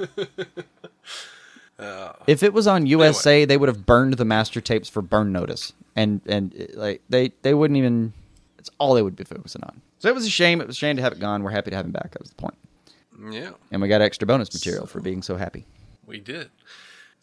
if 2.27 2.43
it 2.43 2.53
was 2.53 2.67
on 2.67 2.85
USA, 2.85 3.45
they 3.45 3.57
would 3.57 3.69
have 3.69 3.85
burned 3.85 4.15
the 4.15 4.25
master 4.25 4.61
tapes 4.61 4.89
for 4.89 5.01
burn 5.01 5.31
notice, 5.31 5.73
and 5.95 6.21
and 6.25 6.53
uh, 6.59 6.65
like 6.79 7.01
they 7.09 7.31
they 7.41 7.53
wouldn't 7.53 7.77
even. 7.77 8.13
It's 8.57 8.69
all 8.77 8.93
they 8.93 9.01
would 9.01 9.15
be 9.17 9.25
focusing 9.25 9.61
on. 9.63 9.81
So 9.99 10.07
it 10.07 10.15
was 10.15 10.25
a 10.25 10.29
shame. 10.29 10.61
It 10.61 10.67
was 10.67 10.77
a 10.77 10.79
shame 10.79 10.95
to 10.95 11.01
have 11.01 11.11
it 11.13 11.19
gone. 11.19 11.43
We're 11.43 11.51
happy 11.51 11.69
to 11.71 11.75
have 11.75 11.85
him 11.85 11.91
back. 11.91 12.11
That 12.11 12.21
was 12.21 12.29
the 12.29 12.35
point. 12.35 12.55
Yeah, 13.29 13.51
And 13.71 13.81
we 13.81 13.87
got 13.89 14.01
extra 14.01 14.25
bonus 14.25 14.53
material 14.53 14.85
for 14.85 14.99
being 14.99 15.21
so 15.21 15.35
happy. 15.35 15.65
we 16.07 16.19
did. 16.19 16.49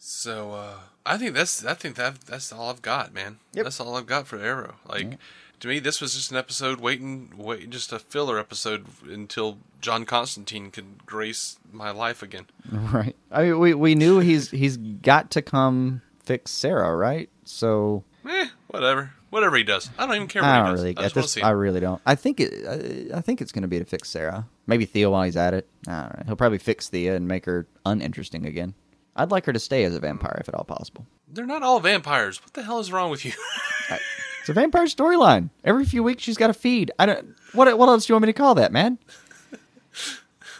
So 0.03 0.53
uh, 0.53 0.73
I 1.05 1.19
think 1.19 1.35
that's 1.35 1.63
I 1.63 1.75
think 1.75 1.95
that 1.95 2.21
that's 2.21 2.51
all 2.51 2.71
I've 2.71 2.81
got, 2.81 3.13
man. 3.13 3.37
Yep. 3.53 3.65
That's 3.65 3.79
all 3.79 3.95
I've 3.95 4.07
got 4.07 4.25
for 4.25 4.39
Arrow. 4.39 4.75
Like 4.89 5.19
to 5.59 5.67
me, 5.67 5.77
this 5.77 6.01
was 6.01 6.15
just 6.15 6.31
an 6.31 6.37
episode 6.37 6.79
waiting, 6.79 7.31
wait, 7.37 7.69
just 7.69 7.93
a 7.93 7.99
filler 7.99 8.39
episode 8.39 8.87
until 9.07 9.59
John 9.79 10.05
Constantine 10.05 10.71
could 10.71 11.05
grace 11.05 11.59
my 11.71 11.91
life 11.91 12.23
again. 12.23 12.47
Right. 12.71 13.15
I 13.31 13.43
mean, 13.43 13.59
we 13.59 13.73
we 13.75 13.93
knew 13.93 14.17
he's 14.19 14.49
he's 14.49 14.77
got 14.77 15.29
to 15.31 15.43
come 15.43 16.01
fix 16.23 16.49
Sara, 16.49 16.95
right? 16.95 17.29
So 17.45 18.03
Eh, 18.27 18.47
whatever, 18.69 19.11
whatever 19.29 19.55
he 19.55 19.63
does. 19.63 19.91
I 19.99 20.07
don't 20.07 20.15
even 20.15 20.27
care 20.27 20.41
what 20.41 20.49
I 20.49 20.57
don't 20.63 20.71
does. 20.71 20.79
really 20.79 20.89
I 20.89 20.93
get 20.93 21.03
just 21.03 21.15
want 21.15 21.27
to 21.29 21.35
this. 21.35 21.43
I 21.43 21.51
really 21.51 21.79
don't. 21.79 22.01
I 22.07 22.15
think 22.15 22.39
it. 22.39 23.11
I, 23.13 23.17
I 23.17 23.21
think 23.21 23.39
it's 23.39 23.51
going 23.51 23.61
to 23.61 23.67
be 23.67 23.77
to 23.77 23.85
fix 23.85 24.09
Sara. 24.09 24.47
Maybe 24.65 24.85
Theo 24.85 25.11
while 25.11 25.23
he's 25.23 25.37
at 25.37 25.53
it. 25.53 25.67
I. 25.87 26.23
He'll 26.25 26.35
probably 26.35 26.57
fix 26.57 26.89
Thea 26.89 27.15
and 27.15 27.27
make 27.27 27.45
her 27.45 27.67
uninteresting 27.85 28.47
again. 28.47 28.73
I'd 29.15 29.31
like 29.31 29.45
her 29.45 29.53
to 29.53 29.59
stay 29.59 29.83
as 29.83 29.95
a 29.95 29.99
vampire 29.99 30.37
if 30.39 30.47
at 30.47 30.55
all 30.55 30.63
possible. 30.63 31.05
They're 31.27 31.45
not 31.45 31.63
all 31.63 31.79
vampires. 31.79 32.41
What 32.41 32.53
the 32.53 32.63
hell 32.63 32.79
is 32.79 32.91
wrong 32.91 33.11
with 33.11 33.25
you? 33.25 33.33
It's 34.39 34.49
a 34.49 34.53
vampire 34.53 34.85
storyline. 34.85 35.49
Every 35.63 35.85
few 35.85 36.01
weeks 36.01 36.23
she's 36.23 36.37
got 36.37 36.49
a 36.49 36.53
feed. 36.53 36.91
I 36.97 37.05
don't. 37.05 37.35
What 37.53 37.77
what 37.77 37.89
else 37.89 38.05
do 38.05 38.11
you 38.11 38.15
want 38.15 38.23
me 38.23 38.33
to 38.33 38.37
call 38.37 38.55
that, 38.55 38.71
man? 38.71 38.97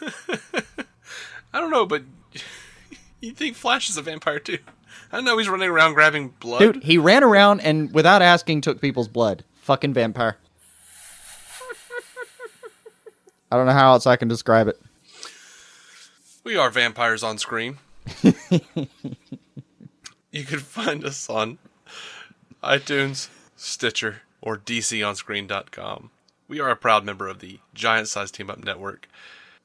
I 1.52 1.60
don't 1.60 1.70
know, 1.70 1.84
but 1.86 2.02
you 3.20 3.32
think 3.32 3.56
Flash 3.56 3.90
is 3.90 3.96
a 3.96 4.02
vampire 4.02 4.38
too? 4.38 4.58
I 5.10 5.20
know 5.20 5.36
he's 5.36 5.48
running 5.48 5.68
around 5.68 5.94
grabbing 5.94 6.28
blood. 6.40 6.60
Dude, 6.60 6.84
he 6.84 6.96
ran 6.96 7.24
around 7.24 7.60
and 7.60 7.92
without 7.92 8.22
asking 8.22 8.60
took 8.60 8.80
people's 8.80 9.08
blood. 9.08 9.44
Fucking 9.62 9.94
vampire. 9.94 10.38
I 13.50 13.56
don't 13.56 13.66
know 13.66 13.72
how 13.72 13.92
else 13.92 14.06
I 14.06 14.16
can 14.16 14.28
describe 14.28 14.68
it. 14.68 14.80
We 16.44 16.56
are 16.56 16.70
vampires 16.70 17.22
on 17.22 17.36
screen. 17.36 17.78
you 20.30 20.44
can 20.44 20.58
find 20.58 21.04
us 21.04 21.28
on 21.28 21.58
iTunes, 22.62 23.28
Stitcher, 23.56 24.22
or 24.40 24.56
DCOnScreen.com. 24.56 26.10
We 26.48 26.60
are 26.60 26.70
a 26.70 26.76
proud 26.76 27.04
member 27.04 27.28
of 27.28 27.38
the 27.38 27.60
Giant 27.74 28.08
Size 28.08 28.30
Team 28.30 28.50
Up 28.50 28.62
Network. 28.62 29.08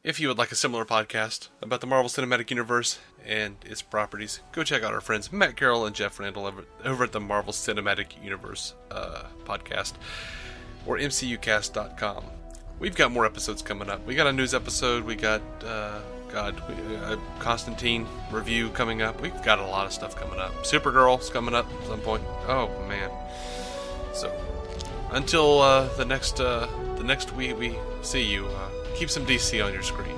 If 0.03 0.19
you 0.19 0.29
would 0.29 0.37
like 0.37 0.51
a 0.51 0.55
similar 0.55 0.85
podcast 0.85 1.49
about 1.61 1.81
the 1.81 1.87
Marvel 1.87 2.09
Cinematic 2.09 2.49
Universe 2.49 2.99
and 3.25 3.57
its 3.65 3.81
properties, 3.81 4.39
go 4.53 4.63
check 4.63 4.83
out 4.83 4.93
our 4.93 5.01
friends 5.01 5.33
Matt 5.33 5.57
Carroll 5.57 5.85
and 5.85 5.95
Jeff 5.95 6.19
Randall 6.19 6.45
over, 6.85 7.03
at 7.03 7.11
the 7.11 7.19
Marvel 7.19 7.51
Cinematic 7.51 8.23
Universe 8.23 8.73
uh, 8.89 9.23
podcast 9.43 9.93
or 10.85 10.97
MCUcast.com. 10.97 12.23
We've 12.79 12.95
got 12.95 13.11
more 13.11 13.25
episodes 13.25 13.61
coming 13.61 13.89
up. 13.89 14.05
We 14.05 14.15
got 14.15 14.27
a 14.27 14.31
news 14.31 14.53
episode. 14.53 15.03
We 15.03 15.15
got, 15.15 15.41
uh, 15.65 15.99
God, 16.31 16.61
we, 16.67 16.95
a 16.95 17.17
Constantine 17.39 18.05
review 18.31 18.69
coming 18.69 19.01
up. 19.01 19.21
We've 19.21 19.41
got 19.43 19.59
a 19.59 19.65
lot 19.65 19.85
of 19.85 19.93
stuff 19.93 20.15
coming 20.15 20.39
up. 20.39 20.53
Supergirl's 20.63 21.29
coming 21.29 21.55
up 21.55 21.65
at 21.81 21.87
some 21.87 22.01
point. 22.01 22.23
Oh 22.47 22.69
man! 22.87 23.09
So 24.13 24.33
until 25.11 25.61
uh, 25.61 25.87
the 25.95 26.05
next 26.05 26.39
uh, 26.39 26.67
the 26.97 27.03
next 27.03 27.33
we 27.33 27.53
we 27.53 27.75
see 28.01 28.23
you, 28.23 28.47
uh, 28.47 28.69
keep 28.95 29.09
some 29.09 29.25
DC 29.25 29.63
on 29.65 29.73
your 29.73 29.83
screen. 29.83 30.16